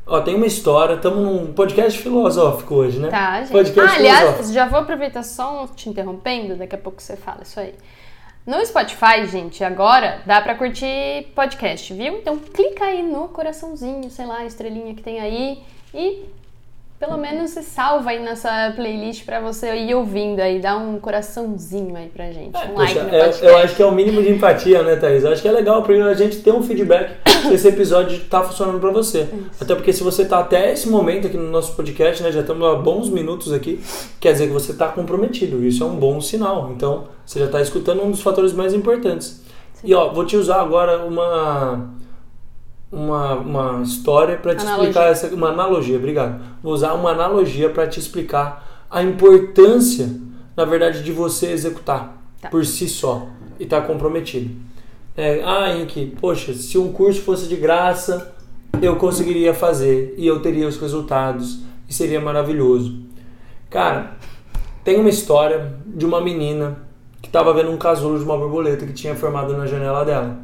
Ó, 0.06 0.22
tem 0.22 0.36
uma 0.36 0.46
história, 0.46 0.94
estamos 0.94 1.20
num 1.20 1.52
podcast 1.52 2.00
filosófico 2.00 2.76
hoje, 2.76 2.98
né? 2.98 3.10
Tá, 3.10 3.42
gente. 3.42 3.52
Podcast 3.52 3.94
ah, 3.94 4.00
aliás, 4.00 4.54
já 4.54 4.66
vou 4.66 4.80
aproveitar 4.80 5.24
só 5.24 5.68
te 5.76 5.90
interrompendo, 5.90 6.56
daqui 6.56 6.76
a 6.76 6.78
pouco 6.78 7.02
você 7.02 7.18
fala 7.18 7.42
isso 7.44 7.60
aí. 7.60 7.74
No 8.48 8.66
Spotify, 8.66 9.26
gente, 9.30 9.62
agora 9.62 10.20
dá 10.26 10.40
pra 10.40 10.56
curtir 10.56 11.28
podcast, 11.36 11.94
viu? 11.94 12.14
Então 12.20 12.38
clica 12.38 12.86
aí 12.86 13.04
no 13.04 13.28
coraçãozinho, 13.28 14.10
sei 14.10 14.26
lá, 14.26 14.46
estrelinha 14.46 14.96
que 14.96 15.04
tem 15.04 15.20
aí 15.20 15.60
e 15.94 16.24
pelo 16.98 17.18
menos 17.18 17.52
você 17.52 17.62
salva 17.62 18.12
aí 18.12 18.20
nessa 18.20 18.72
playlist 18.74 19.26
pra 19.26 19.42
você 19.42 19.76
ir 19.76 19.94
ouvindo 19.94 20.40
aí, 20.40 20.60
dá 20.60 20.78
um 20.78 20.98
coraçãozinho 20.98 21.98
aí 21.98 22.08
pra 22.08 22.32
gente, 22.32 22.56
um 22.58 22.74
like 22.76 22.94
Poxa, 22.94 23.04
no 23.04 23.14
é- 23.14 23.52
eu 23.52 23.58
acho 23.58 23.76
que 23.76 23.84
é 23.84 23.86
o 23.86 23.92
mínimo 23.92 24.24
de 24.24 24.32
empatia, 24.32 24.82
né, 24.82 24.96
Thaís? 24.96 25.26
Eu 25.26 25.34
acho 25.34 25.42
que 25.42 25.48
é 25.50 25.52
legal 25.52 25.84
pra 25.84 25.94
a 26.06 26.14
gente 26.14 26.38
ter 26.38 26.52
um 26.54 26.64
feedback 26.64 27.12
se 27.42 27.54
esse 27.54 27.68
episódio 27.68 28.20
tá 28.30 28.42
funcionando 28.44 28.80
pra 28.80 28.92
você. 28.92 29.28
Até 29.60 29.76
porque 29.76 29.92
se 29.94 30.04
você 30.04 30.26
tá 30.26 30.40
até 30.40 30.74
esse 30.74 30.90
momento 30.90 31.28
aqui 31.28 31.38
no 31.38 31.50
nosso 31.50 31.74
podcast, 31.76 32.22
né, 32.24 32.32
já 32.32 32.42
estamos 32.42 32.66
há 32.68 32.76
bons 32.76 33.10
minutos 33.10 33.52
aqui, 33.54 33.82
quer 34.20 34.34
dizer 34.34 34.48
que 34.48 34.54
você 34.54 34.74
tá 34.74 34.88
comprometido. 34.90 35.64
Isso 35.66 35.84
é 35.84 35.86
um 35.88 35.96
bom 35.96 36.20
sinal. 36.22 36.72
Então, 36.76 37.06
você 37.26 37.40
já 37.40 37.48
tá 37.48 37.62
escutando 37.62 38.04
um 38.04 38.12
dos 38.12 38.22
fatores 38.22 38.54
mais 38.54 38.74
importantes. 38.74 39.42
E 39.84 39.94
ó, 39.94 40.12
vou 40.12 40.26
te 40.26 40.36
usar 40.36 40.62
agora 40.62 41.06
uma 41.06 41.96
uma, 42.92 43.34
uma 43.36 43.82
história 43.84 44.38
para 44.38 44.56
te 44.56 44.62
Analogia. 44.62 44.90
explicar 44.90 45.10
essa 45.12 45.28
uma 45.36 45.50
analogia, 45.50 45.98
obrigado. 45.98 46.42
Vou 46.64 46.74
usar 46.74 46.94
uma 46.94 47.12
analogia 47.12 47.70
para 47.70 47.86
te 47.88 48.00
explicar 48.00 48.86
a 48.90 49.04
importância, 49.04 50.10
na 50.56 50.64
verdade, 50.66 51.04
de 51.04 51.12
você 51.12 51.48
executar 51.52 52.16
Tá. 52.40 52.50
por 52.50 52.64
si 52.66 52.88
só 52.88 53.28
e 53.60 53.64
estar 53.64 53.82
comprometido. 53.82 54.52
É, 55.18 55.42
ah, 55.44 55.76
Henrique, 55.76 56.16
poxa, 56.22 56.54
se 56.54 56.78
um 56.78 56.94
curso 56.94 57.22
fosse 57.22 57.48
de 57.48 57.56
graça, 57.56 58.36
eu 58.80 58.98
conseguiria 58.98 59.52
fazer 59.52 60.14
e 60.16 60.28
eu 60.28 60.40
teria 60.44 60.68
os 60.68 60.78
resultados 60.78 61.58
e 61.90 61.94
seria 61.94 62.22
maravilhoso. 62.22 63.00
Cara, 63.68 64.12
tem 64.84 65.00
uma 65.00 65.10
história 65.10 65.74
de 65.88 66.06
uma 66.06 66.22
menina 66.22 66.78
que 67.20 67.28
estava 67.28 67.52
vendo 67.52 67.72
um 67.72 67.78
casulo 67.78 68.20
de 68.20 68.24
uma 68.24 68.38
borboleta 68.38 68.86
que 68.86 68.94
tinha 68.94 69.16
formado 69.16 69.58
na 69.58 69.66
janela 69.66 70.06
dela. 70.06 70.38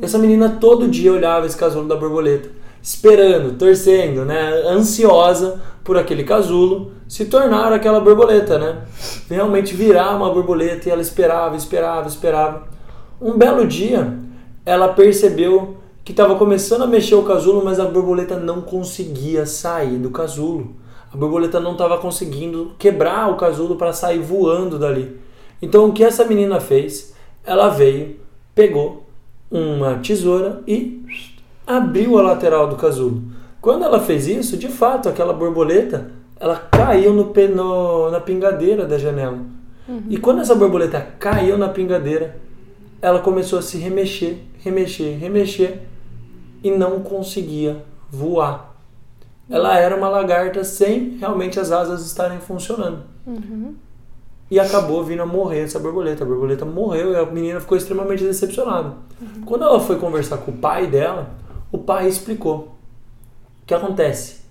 Essa 0.00 0.16
menina 0.16 0.56
todo 0.58 0.88
dia 0.88 1.12
olhava 1.12 1.44
esse 1.44 1.56
casulo 1.56 1.86
da 1.86 1.96
borboleta, 1.96 2.48
esperando, 2.82 3.58
torcendo, 3.58 4.24
né, 4.24 4.50
ansiosa 4.66 5.60
por 5.84 5.98
aquele 5.98 6.24
casulo 6.24 6.92
se 7.06 7.26
tornar 7.26 7.70
aquela 7.70 8.00
borboleta, 8.00 8.58
né? 8.58 8.82
Realmente 9.28 9.74
virar 9.74 10.16
uma 10.16 10.32
borboleta 10.32 10.88
e 10.88 10.92
ela 10.92 11.02
esperava, 11.02 11.54
esperava, 11.54 12.08
esperava. 12.08 12.75
Um 13.20 13.36
belo 13.36 13.66
dia, 13.66 14.14
ela 14.64 14.88
percebeu 14.88 15.76
que 16.04 16.12
estava 16.12 16.36
começando 16.36 16.82
a 16.82 16.86
mexer 16.86 17.14
o 17.14 17.22
casulo, 17.22 17.64
mas 17.64 17.80
a 17.80 17.84
borboleta 17.86 18.38
não 18.38 18.60
conseguia 18.60 19.46
sair 19.46 19.96
do 19.98 20.10
casulo. 20.10 20.74
A 21.12 21.16
borboleta 21.16 21.58
não 21.58 21.72
estava 21.72 21.98
conseguindo 21.98 22.72
quebrar 22.78 23.30
o 23.30 23.36
casulo 23.36 23.76
para 23.76 23.92
sair 23.92 24.20
voando 24.20 24.78
dali. 24.78 25.16
Então 25.60 25.86
o 25.88 25.92
que 25.92 26.04
essa 26.04 26.24
menina 26.24 26.60
fez? 26.60 27.14
Ela 27.44 27.68
veio, 27.68 28.16
pegou 28.54 29.04
uma 29.50 29.94
tesoura 29.94 30.62
e 30.66 31.02
abriu 31.66 32.18
a 32.18 32.22
lateral 32.22 32.68
do 32.68 32.76
casulo. 32.76 33.22
Quando 33.60 33.84
ela 33.84 33.98
fez 34.00 34.28
isso, 34.28 34.56
de 34.56 34.68
fato, 34.68 35.08
aquela 35.08 35.32
borboleta 35.32 36.10
ela 36.38 36.56
caiu 36.56 37.12
no, 37.14 37.32
no- 37.54 38.10
na 38.10 38.20
pingadeira 38.20 38.84
da 38.84 38.98
janela. 38.98 39.38
E 40.10 40.16
quando 40.18 40.40
essa 40.40 40.54
borboleta 40.54 41.00
caiu 41.18 41.56
na 41.56 41.68
pingadeira, 41.68 42.36
ela 43.00 43.20
começou 43.20 43.58
a 43.58 43.62
se 43.62 43.76
remexer, 43.78 44.38
remexer, 44.58 45.18
remexer 45.18 45.80
e 46.62 46.70
não 46.70 47.00
conseguia 47.00 47.84
voar. 48.10 48.74
Ela 49.48 49.78
era 49.78 49.96
uma 49.96 50.08
lagarta 50.08 50.64
sem 50.64 51.16
realmente 51.18 51.60
as 51.60 51.70
asas 51.70 52.04
estarem 52.04 52.40
funcionando. 52.40 53.04
E 54.50 54.58
acabou 54.58 55.04
vindo 55.04 55.22
a 55.22 55.26
morrer 55.26 55.60
essa 55.60 55.78
borboleta. 55.78 56.24
A 56.24 56.26
borboleta 56.26 56.64
morreu 56.64 57.12
e 57.12 57.16
a 57.16 57.26
menina 57.26 57.60
ficou 57.60 57.76
extremamente 57.76 58.24
decepcionada. 58.24 58.94
Quando 59.44 59.64
ela 59.64 59.80
foi 59.80 59.96
conversar 59.96 60.38
com 60.38 60.50
o 60.52 60.56
pai 60.56 60.86
dela, 60.86 61.30
o 61.70 61.78
pai 61.78 62.08
explicou. 62.08 62.76
O 63.62 63.66
que 63.66 63.74
acontece? 63.74 64.42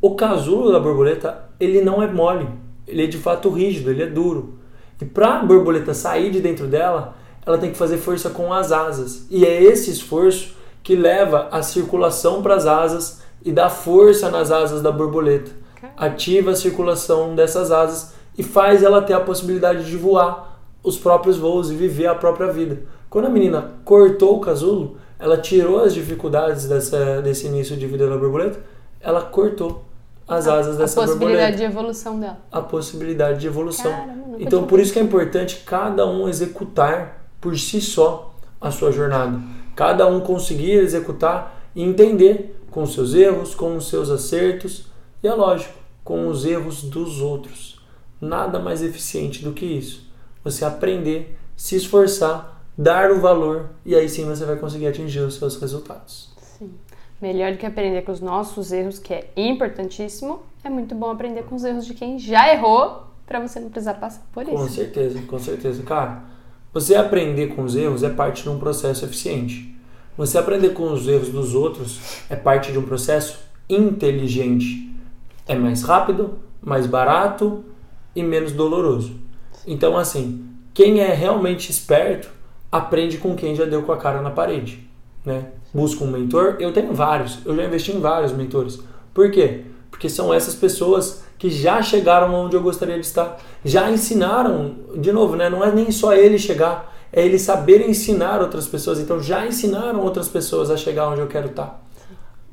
O 0.00 0.14
casulo 0.14 0.72
da 0.72 0.80
borboleta, 0.80 1.50
ele 1.58 1.82
não 1.82 2.02
é 2.02 2.06
mole, 2.06 2.48
ele 2.86 3.04
é 3.04 3.06
de 3.06 3.18
fato 3.18 3.50
rígido, 3.50 3.90
ele 3.90 4.02
é 4.02 4.06
duro. 4.06 4.58
E 5.00 5.04
para 5.04 5.40
a 5.40 5.44
borboleta 5.44 5.92
sair 5.92 6.30
de 6.30 6.40
dentro 6.40 6.66
dela, 6.66 7.14
ela 7.48 7.56
tem 7.56 7.70
que 7.70 7.78
fazer 7.78 7.96
força 7.96 8.28
com 8.28 8.52
as 8.52 8.70
asas. 8.72 9.26
E 9.30 9.42
é 9.42 9.62
esse 9.62 9.90
esforço 9.90 10.54
que 10.82 10.94
leva 10.94 11.48
a 11.50 11.62
circulação 11.62 12.42
para 12.42 12.54
as 12.54 12.66
asas 12.66 13.22
e 13.42 13.50
dá 13.50 13.70
força 13.70 14.30
nas 14.30 14.50
asas 14.50 14.82
da 14.82 14.92
borboleta. 14.92 15.50
Ativa 15.96 16.50
a 16.50 16.54
circulação 16.54 17.34
dessas 17.34 17.72
asas 17.72 18.12
e 18.36 18.42
faz 18.42 18.82
ela 18.82 19.00
ter 19.00 19.14
a 19.14 19.20
possibilidade 19.20 19.86
de 19.86 19.96
voar 19.96 20.60
os 20.82 20.98
próprios 20.98 21.38
voos 21.38 21.70
e 21.70 21.74
viver 21.74 22.06
a 22.06 22.14
própria 22.14 22.52
vida. 22.52 22.82
Quando 23.08 23.24
a 23.24 23.30
menina 23.30 23.76
cortou 23.82 24.36
o 24.36 24.40
casulo, 24.40 24.98
ela 25.18 25.38
tirou 25.38 25.82
as 25.82 25.94
dificuldades 25.94 26.68
dessa, 26.68 27.22
desse 27.22 27.46
início 27.46 27.78
de 27.78 27.86
vida 27.86 28.06
da 28.06 28.18
borboleta, 28.18 28.60
ela 29.00 29.22
cortou 29.22 29.84
as 30.28 30.46
asas 30.46 30.76
a, 30.76 30.80
dessa 30.80 31.00
a 31.00 31.04
possibilidade 31.04 31.52
borboleta. 31.52 31.56
de 31.56 31.64
evolução 31.64 32.20
dela. 32.20 32.38
A 32.52 32.60
possibilidade 32.60 33.40
de 33.40 33.46
evolução. 33.46 33.90
Caramba, 33.90 34.36
então, 34.38 34.66
por 34.66 34.78
isso 34.78 34.92
que 34.92 34.98
é 34.98 35.02
importante 35.02 35.62
cada 35.64 36.06
um 36.06 36.28
executar 36.28 37.17
por 37.40 37.58
si 37.58 37.80
só 37.80 38.34
a 38.60 38.70
sua 38.70 38.90
jornada. 38.92 39.40
Cada 39.76 40.06
um 40.06 40.20
conseguir 40.20 40.72
executar 40.72 41.62
e 41.74 41.82
entender 41.82 42.60
com 42.70 42.82
os 42.82 42.92
seus 42.92 43.14
erros, 43.14 43.54
com 43.54 43.76
os 43.76 43.88
seus 43.88 44.10
acertos 44.10 44.86
e, 45.22 45.28
é 45.28 45.34
lógico, 45.34 45.74
com 46.02 46.28
os 46.28 46.44
erros 46.44 46.82
dos 46.82 47.20
outros. 47.20 47.80
Nada 48.20 48.58
mais 48.58 48.82
eficiente 48.82 49.44
do 49.44 49.52
que 49.52 49.64
isso. 49.64 50.08
Você 50.42 50.64
aprender, 50.64 51.38
se 51.56 51.76
esforçar, 51.76 52.62
dar 52.76 53.10
o 53.10 53.20
valor 53.20 53.70
e 53.84 53.94
aí 53.94 54.08
sim 54.08 54.24
você 54.24 54.44
vai 54.44 54.56
conseguir 54.56 54.86
atingir 54.86 55.20
os 55.20 55.34
seus 55.34 55.60
resultados. 55.60 56.30
Sim. 56.58 56.72
Melhor 57.20 57.52
do 57.52 57.58
que 57.58 57.66
aprender 57.66 58.02
com 58.02 58.12
os 58.12 58.20
nossos 58.20 58.70
erros, 58.72 58.98
que 58.98 59.12
é 59.12 59.30
importantíssimo, 59.36 60.40
é 60.62 60.70
muito 60.70 60.94
bom 60.94 61.10
aprender 61.10 61.42
com 61.44 61.56
os 61.56 61.64
erros 61.64 61.84
de 61.86 61.94
quem 61.94 62.18
já 62.18 62.52
errou 62.52 63.02
para 63.26 63.40
você 63.40 63.60
não 63.60 63.68
precisar 63.68 63.94
passar 63.94 64.22
por 64.32 64.44
Com 64.44 64.64
isso. 64.64 64.74
certeza, 64.74 65.20
com 65.22 65.38
certeza. 65.38 65.82
Cara, 65.82 66.22
você 66.72 66.94
aprender 66.94 67.48
com 67.48 67.62
os 67.62 67.74
erros 67.74 68.02
é 68.02 68.10
parte 68.10 68.42
de 68.42 68.48
um 68.48 68.58
processo 68.58 69.04
eficiente. 69.04 69.74
Você 70.16 70.36
aprender 70.36 70.70
com 70.70 70.92
os 70.92 71.06
erros 71.08 71.28
dos 71.28 71.54
outros 71.54 72.22
é 72.28 72.36
parte 72.36 72.72
de 72.72 72.78
um 72.78 72.82
processo 72.82 73.38
inteligente. 73.68 74.92
É 75.46 75.54
mais 75.54 75.82
rápido, 75.82 76.38
mais 76.60 76.86
barato 76.86 77.64
e 78.14 78.22
menos 78.22 78.52
doloroso. 78.52 79.16
Então, 79.66 79.96
assim, 79.96 80.44
quem 80.74 81.00
é 81.00 81.14
realmente 81.14 81.70
esperto 81.70 82.28
aprende 82.70 83.18
com 83.18 83.34
quem 83.34 83.54
já 83.54 83.64
deu 83.64 83.82
com 83.82 83.92
a 83.92 83.96
cara 83.96 84.20
na 84.20 84.30
parede, 84.30 84.88
né? 85.24 85.46
Busca 85.72 86.04
um 86.04 86.10
mentor. 86.10 86.56
Eu 86.58 86.72
tenho 86.72 86.92
vários, 86.92 87.38
eu 87.44 87.56
já 87.56 87.64
investi 87.64 87.92
em 87.92 88.00
vários 88.00 88.32
mentores. 88.32 88.78
Por 89.14 89.30
quê? 89.30 89.64
Porque 89.90 90.08
são 90.08 90.32
essas 90.32 90.54
pessoas 90.54 91.24
que 91.38 91.48
já 91.48 91.80
chegaram 91.80 92.34
onde 92.34 92.56
eu 92.56 92.62
gostaria 92.62 92.96
de 92.96 93.06
estar, 93.06 93.38
já 93.64 93.90
ensinaram, 93.90 94.74
de 94.96 95.12
novo, 95.12 95.36
né? 95.36 95.48
Não 95.48 95.64
é 95.64 95.72
nem 95.72 95.90
só 95.92 96.12
ele 96.12 96.38
chegar, 96.38 96.92
é 97.12 97.24
ele 97.24 97.38
saber 97.38 97.88
ensinar 97.88 98.40
outras 98.40 98.66
pessoas. 98.66 98.98
Então 98.98 99.22
já 99.22 99.46
ensinaram 99.46 100.00
outras 100.00 100.28
pessoas 100.28 100.70
a 100.70 100.76
chegar 100.76 101.08
onde 101.08 101.20
eu 101.20 101.28
quero 101.28 101.48
estar. 101.48 101.84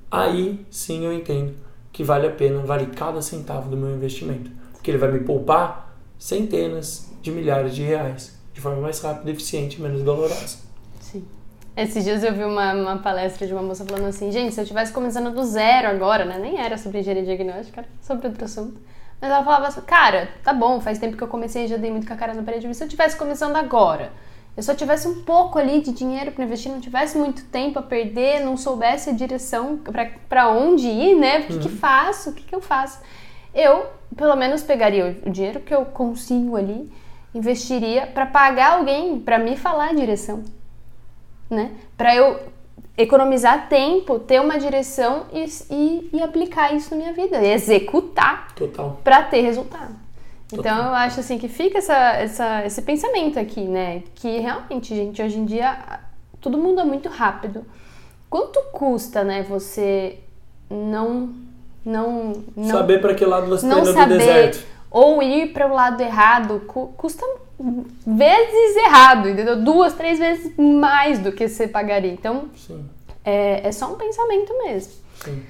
Aí 0.10 0.66
sim 0.70 1.04
eu 1.04 1.12
entendo 1.12 1.54
que 1.92 2.04
vale 2.04 2.28
a 2.28 2.32
pena, 2.32 2.62
vale 2.62 2.88
cada 2.88 3.22
centavo 3.22 3.70
do 3.70 3.76
meu 3.76 3.94
investimento, 3.96 4.52
porque 4.74 4.92
ele 4.92 4.98
vai 4.98 5.12
me 5.12 5.22
poupar 5.22 5.98
centenas 6.20 7.12
de 7.22 7.32
milhares 7.32 7.74
de 7.74 7.82
reais 7.82 8.36
de 8.54 8.62
forma 8.62 8.82
mais 8.82 9.02
rápida, 9.02 9.32
eficiente 9.32 9.82
menos 9.82 10.02
dolorosa. 10.02 10.58
Sim. 11.02 11.26
Esses 11.76 12.06
dias 12.06 12.24
eu 12.24 12.34
vi 12.34 12.46
uma, 12.46 12.74
uma 12.74 12.98
palestra 13.00 13.46
de 13.46 13.52
uma 13.52 13.62
moça 13.62 13.84
falando 13.84 14.08
assim, 14.08 14.32
gente, 14.32 14.54
se 14.54 14.62
eu 14.62 14.64
estivesse 14.64 14.94
começando 14.94 15.34
do 15.34 15.44
zero 15.44 15.90
agora, 15.90 16.24
né? 16.24 16.40
Nem 16.40 16.58
era 16.58 16.78
sobre 16.78 17.00
engenharia 17.00 17.26
diagnóstica, 17.26 17.82
era 17.82 17.90
sobre 18.02 18.28
outro 18.28 18.46
assunto. 18.46 18.80
Mas 19.20 19.30
ela 19.30 19.44
falava 19.44 19.68
assim, 19.68 19.82
cara, 19.82 20.30
tá 20.42 20.54
bom, 20.54 20.80
faz 20.80 21.00
tempo 21.00 21.18
que 21.18 21.24
eu 21.24 21.28
comecei 21.28 21.66
e 21.66 21.68
já 21.68 21.76
dei 21.76 21.92
muito 21.92 22.08
com 22.08 22.14
a 22.14 22.16
cara 22.16 22.34
na 22.34 22.44
parede, 22.44 22.66
mas 22.66 22.78
se 22.78 22.84
eu 22.84 22.88
estivesse 22.88 23.18
começando 23.18 23.58
agora, 23.58 24.14
eu 24.56 24.64
só 24.64 24.74
tivesse 24.74 25.06
um 25.06 25.24
pouco 25.24 25.60
ali 25.60 25.82
de 25.82 25.92
dinheiro 25.92 26.32
para 26.32 26.46
investir, 26.46 26.72
não 26.72 26.80
tivesse 26.80 27.18
muito 27.18 27.44
tempo 27.46 27.78
a 27.78 27.82
perder, 27.82 28.40
não 28.40 28.56
soubesse 28.56 29.10
a 29.10 29.14
direção 29.14 29.78
para 30.30 30.50
onde 30.50 30.88
ir, 30.88 31.16
né? 31.16 31.40
O 31.40 31.44
que, 31.44 31.60
que 31.60 31.70
faço? 31.70 32.30
O 32.30 32.34
que, 32.34 32.44
que 32.44 32.56
eu 32.56 32.62
faço? 32.62 33.02
Eu, 33.54 33.86
pelo 34.16 34.36
menos, 34.38 34.64
pegaria 34.64 35.18
o 35.26 35.30
dinheiro 35.30 35.60
que 35.60 35.76
eu 35.76 35.84
consigo 35.84 36.56
ali, 36.56 36.90
investiria 37.34 38.08
para 38.08 38.26
pagar 38.26 38.78
alguém 38.78 39.20
para 39.20 39.38
me 39.38 39.58
falar 39.58 39.90
a 39.90 39.94
direção, 39.94 40.42
né? 41.50 41.72
Para 41.98 42.16
eu 42.16 42.40
economizar 42.98 43.68
tempo, 43.68 44.20
ter 44.20 44.40
uma 44.40 44.58
direção 44.58 45.26
e, 45.34 45.46
e, 45.70 46.10
e 46.14 46.22
aplicar 46.24 46.74
isso 46.74 46.92
na 46.92 46.98
minha 46.98 47.14
vida, 47.14 47.38
e 47.42 47.52
executar 47.52 48.54
Total. 48.56 49.00
para 49.04 49.24
ter 49.24 49.42
resultado. 49.42 49.94
Então 50.54 50.78
eu 50.78 50.94
acho 50.94 51.20
assim 51.20 51.38
que 51.38 51.48
fica 51.48 51.80
essa, 51.80 51.96
essa, 52.14 52.66
esse 52.66 52.82
pensamento 52.84 53.38
aqui, 53.40 53.62
né? 53.62 54.04
Que 54.14 54.38
realmente, 54.40 54.96
gente, 54.96 55.22
hoje 55.22 55.38
em 55.40 55.46
dia 55.46 55.78
tudo 56.40 56.58
muda 56.58 56.86
muito 56.86 57.10
rápido. 57.10 57.66
Quanto 58.30 58.62
custa, 58.72 59.24
né, 59.24 59.44
você 59.44 60.20
não 60.70 61.30
não 61.84 62.34
não 62.56 62.70
Saber 62.78 63.00
para 63.02 63.14
que 63.14 63.26
lado 63.26 63.48
você 63.48 63.66
está 63.66 63.76
não 63.76 63.82
indo 63.82 63.94
no 63.94 64.00
saber 64.00 64.18
deserto. 64.18 64.66
ou 64.90 65.22
ir 65.22 65.52
para 65.54 65.68
o 65.68 65.74
lado 65.74 66.02
errado 66.02 66.62
cu- 66.68 66.94
custa 66.98 67.24
vezes 67.60 68.76
errado, 68.78 69.30
entendeu? 69.30 69.62
Duas, 69.62 69.94
três 69.94 70.20
vezes 70.20 70.52
mais 70.58 71.20
do 71.20 71.32
que 71.32 71.48
você 71.48 71.68
pagaria. 71.68 72.12
Então 72.12 72.50
é, 73.24 73.68
é 73.68 73.72
só 73.72 73.92
um 73.92 73.96
pensamento 73.96 74.54
mesmo. 74.64 74.94
sim. 75.24 75.42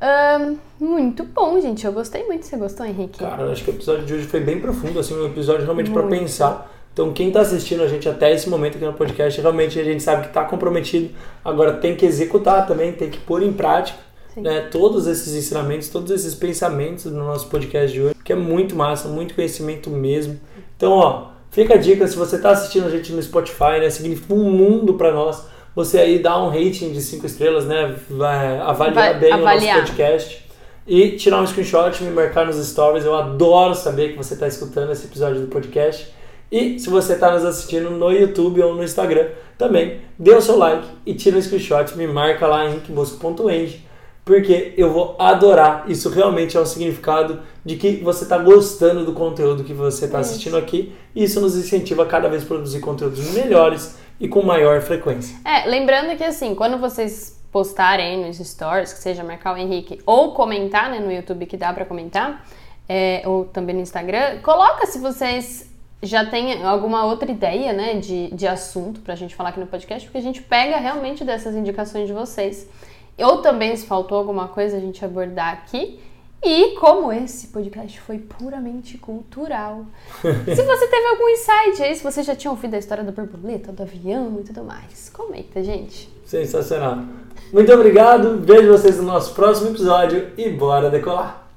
Ahn, 0.00 0.56
muito 0.78 1.24
bom, 1.24 1.60
gente. 1.60 1.84
Eu 1.84 1.92
gostei 1.92 2.24
muito. 2.24 2.46
Você 2.46 2.56
gostou, 2.56 2.86
Henrique? 2.86 3.18
Cara, 3.18 3.50
acho 3.50 3.64
que 3.64 3.70
o 3.70 3.74
episódio 3.74 4.06
de 4.06 4.14
hoje 4.14 4.26
foi 4.26 4.38
bem 4.38 4.60
profundo, 4.60 5.00
assim, 5.00 5.12
um 5.14 5.26
episódio 5.26 5.64
realmente 5.64 5.90
para 5.90 6.04
pensar. 6.04 6.72
Então, 6.92 7.12
quem 7.12 7.30
tá 7.30 7.40
assistindo 7.40 7.82
a 7.82 7.88
gente 7.88 8.08
até 8.08 8.32
esse 8.32 8.48
momento 8.48 8.76
aqui 8.76 8.84
no 8.84 8.92
podcast, 8.92 9.40
realmente 9.40 9.78
a 9.78 9.84
gente 9.84 10.02
sabe 10.02 10.28
que 10.28 10.32
tá 10.32 10.44
comprometido. 10.44 11.10
Agora 11.44 11.74
tem 11.74 11.96
que 11.96 12.06
executar 12.06 12.66
também, 12.66 12.92
tem 12.92 13.10
que 13.10 13.18
pôr 13.18 13.42
em 13.42 13.52
prática 13.52 13.98
né, 14.36 14.68
todos 14.70 15.06
esses 15.06 15.34
ensinamentos, 15.34 15.88
todos 15.88 16.10
esses 16.10 16.34
pensamentos 16.34 17.06
no 17.06 17.24
nosso 17.24 17.48
podcast 17.48 17.92
de 17.92 18.02
hoje, 18.02 18.14
que 18.24 18.32
é 18.32 18.36
muito 18.36 18.76
massa, 18.76 19.08
muito 19.08 19.34
conhecimento 19.34 19.90
mesmo. 19.90 20.40
Então, 20.76 20.92
ó, 20.92 21.28
fica 21.50 21.74
a 21.74 21.76
dica, 21.76 22.06
se 22.06 22.16
você 22.16 22.38
tá 22.38 22.50
assistindo 22.50 22.86
a 22.86 22.90
gente 22.90 23.12
no 23.12 23.22
Spotify, 23.22 23.80
né, 23.80 23.90
significa 23.90 24.34
um 24.34 24.50
mundo 24.50 24.94
para 24.94 25.12
nós. 25.12 25.46
Você 25.74 25.98
aí 25.98 26.18
dá 26.18 26.42
um 26.42 26.48
rating 26.48 26.92
de 26.92 27.00
5 27.00 27.26
estrelas, 27.26 27.64
né, 27.64 27.94
vai 28.10 28.58
avaliar 28.58 28.94
Vai 28.94 29.18
bem 29.18 29.32
avaliar. 29.32 29.76
o 29.76 29.80
nosso 29.80 29.92
podcast 29.92 30.48
e 30.88 31.10
tirar 31.12 31.42
um 31.42 31.46
screenshot, 31.46 32.02
me 32.02 32.10
marcar 32.10 32.46
nos 32.46 32.56
stories. 32.56 33.04
Eu 33.04 33.14
adoro 33.14 33.74
saber 33.74 34.12
que 34.12 34.16
você 34.16 34.34
está 34.34 34.48
escutando 34.48 34.90
esse 34.90 35.06
episódio 35.06 35.42
do 35.42 35.48
podcast. 35.48 36.10
E 36.50 36.78
se 36.80 36.88
você 36.88 37.12
está 37.12 37.30
nos 37.30 37.44
assistindo 37.44 37.90
no 37.90 38.10
YouTube 38.10 38.62
ou 38.62 38.74
no 38.74 38.82
Instagram, 38.82 39.26
também 39.58 40.00
dê 40.18 40.32
o 40.34 40.40
seu 40.40 40.56
like 40.56 40.88
e 41.04 41.12
tira 41.12 41.36
um 41.36 41.42
screenshot, 41.42 41.94
me 41.94 42.06
marca 42.06 42.46
lá 42.46 42.64
em 42.64 42.70
rinkbosco.eng, 42.70 43.82
porque 44.24 44.72
eu 44.78 44.90
vou 44.90 45.14
adorar. 45.18 45.84
Isso 45.88 46.08
realmente 46.08 46.56
é 46.56 46.60
um 46.60 46.64
significado 46.64 47.40
de 47.68 47.76
que 47.76 47.96
você 47.96 48.24
está 48.24 48.38
gostando 48.38 49.04
do 49.04 49.12
conteúdo 49.12 49.62
que 49.62 49.74
você 49.74 50.06
está 50.06 50.22
Isso. 50.22 50.30
assistindo 50.30 50.56
aqui. 50.56 50.90
E 51.14 51.24
isso 51.24 51.38
nos 51.38 51.54
incentiva 51.54 52.04
a 52.04 52.06
cada 52.06 52.26
vez 52.26 52.42
produzir 52.42 52.80
conteúdos 52.80 53.30
melhores 53.32 53.98
e 54.18 54.26
com 54.26 54.40
maior 54.42 54.80
frequência. 54.80 55.36
É, 55.44 55.68
lembrando 55.68 56.16
que 56.16 56.24
assim, 56.24 56.54
quando 56.54 56.78
vocês 56.78 57.38
postarem 57.52 58.24
nos 58.24 58.38
stories, 58.38 58.94
que 58.94 59.00
seja 59.00 59.22
marcar 59.22 59.54
o 59.54 59.58
Henrique, 59.58 60.00
ou 60.06 60.32
comentar, 60.32 60.90
né, 60.90 60.98
no 60.98 61.12
YouTube 61.12 61.44
que 61.44 61.58
dá 61.58 61.70
pra 61.70 61.84
comentar, 61.84 62.42
é, 62.88 63.22
ou 63.26 63.44
também 63.44 63.74
no 63.74 63.82
Instagram, 63.82 64.38
coloca 64.42 64.86
se 64.86 64.98
vocês 64.98 65.70
já 66.02 66.24
têm 66.24 66.62
alguma 66.64 67.04
outra 67.04 67.30
ideia, 67.30 67.74
né, 67.74 67.94
de, 67.96 68.28
de 68.28 68.46
assunto 68.46 69.00
pra 69.00 69.14
gente 69.14 69.34
falar 69.34 69.50
aqui 69.50 69.60
no 69.60 69.66
podcast, 69.66 70.08
porque 70.08 70.16
a 70.16 70.22
gente 70.22 70.40
pega 70.40 70.78
realmente 70.78 71.22
dessas 71.22 71.54
indicações 71.54 72.06
de 72.06 72.14
vocês. 72.14 72.66
Ou 73.18 73.42
também, 73.42 73.76
se 73.76 73.84
faltou 73.84 74.16
alguma 74.16 74.48
coisa, 74.48 74.78
a 74.78 74.80
gente 74.80 75.04
abordar 75.04 75.52
aqui. 75.52 76.00
E 76.42 76.76
como 76.76 77.12
esse 77.12 77.48
podcast 77.48 78.00
foi 78.00 78.18
puramente 78.18 78.96
cultural, 78.96 79.84
se 80.22 80.62
você 80.62 80.86
teve 80.86 81.06
algum 81.08 81.28
insight 81.28 81.82
aí, 81.82 81.94
se 81.94 82.02
você 82.02 82.22
já 82.22 82.36
tinha 82.36 82.50
ouvido 82.50 82.74
a 82.74 82.78
história 82.78 83.02
da 83.02 83.10
borboleta, 83.10 83.72
do 83.72 83.82
avião 83.82 84.38
e 84.40 84.44
tudo 84.44 84.62
mais, 84.62 85.10
comenta, 85.10 85.62
gente. 85.62 86.08
Sensacional. 86.24 86.98
Muito 87.52 87.72
obrigado, 87.72 88.40
vejo 88.40 88.70
vocês 88.70 88.98
no 88.98 89.04
nosso 89.04 89.34
próximo 89.34 89.70
episódio 89.70 90.30
e 90.36 90.48
bora 90.50 90.90
decolar! 90.90 91.47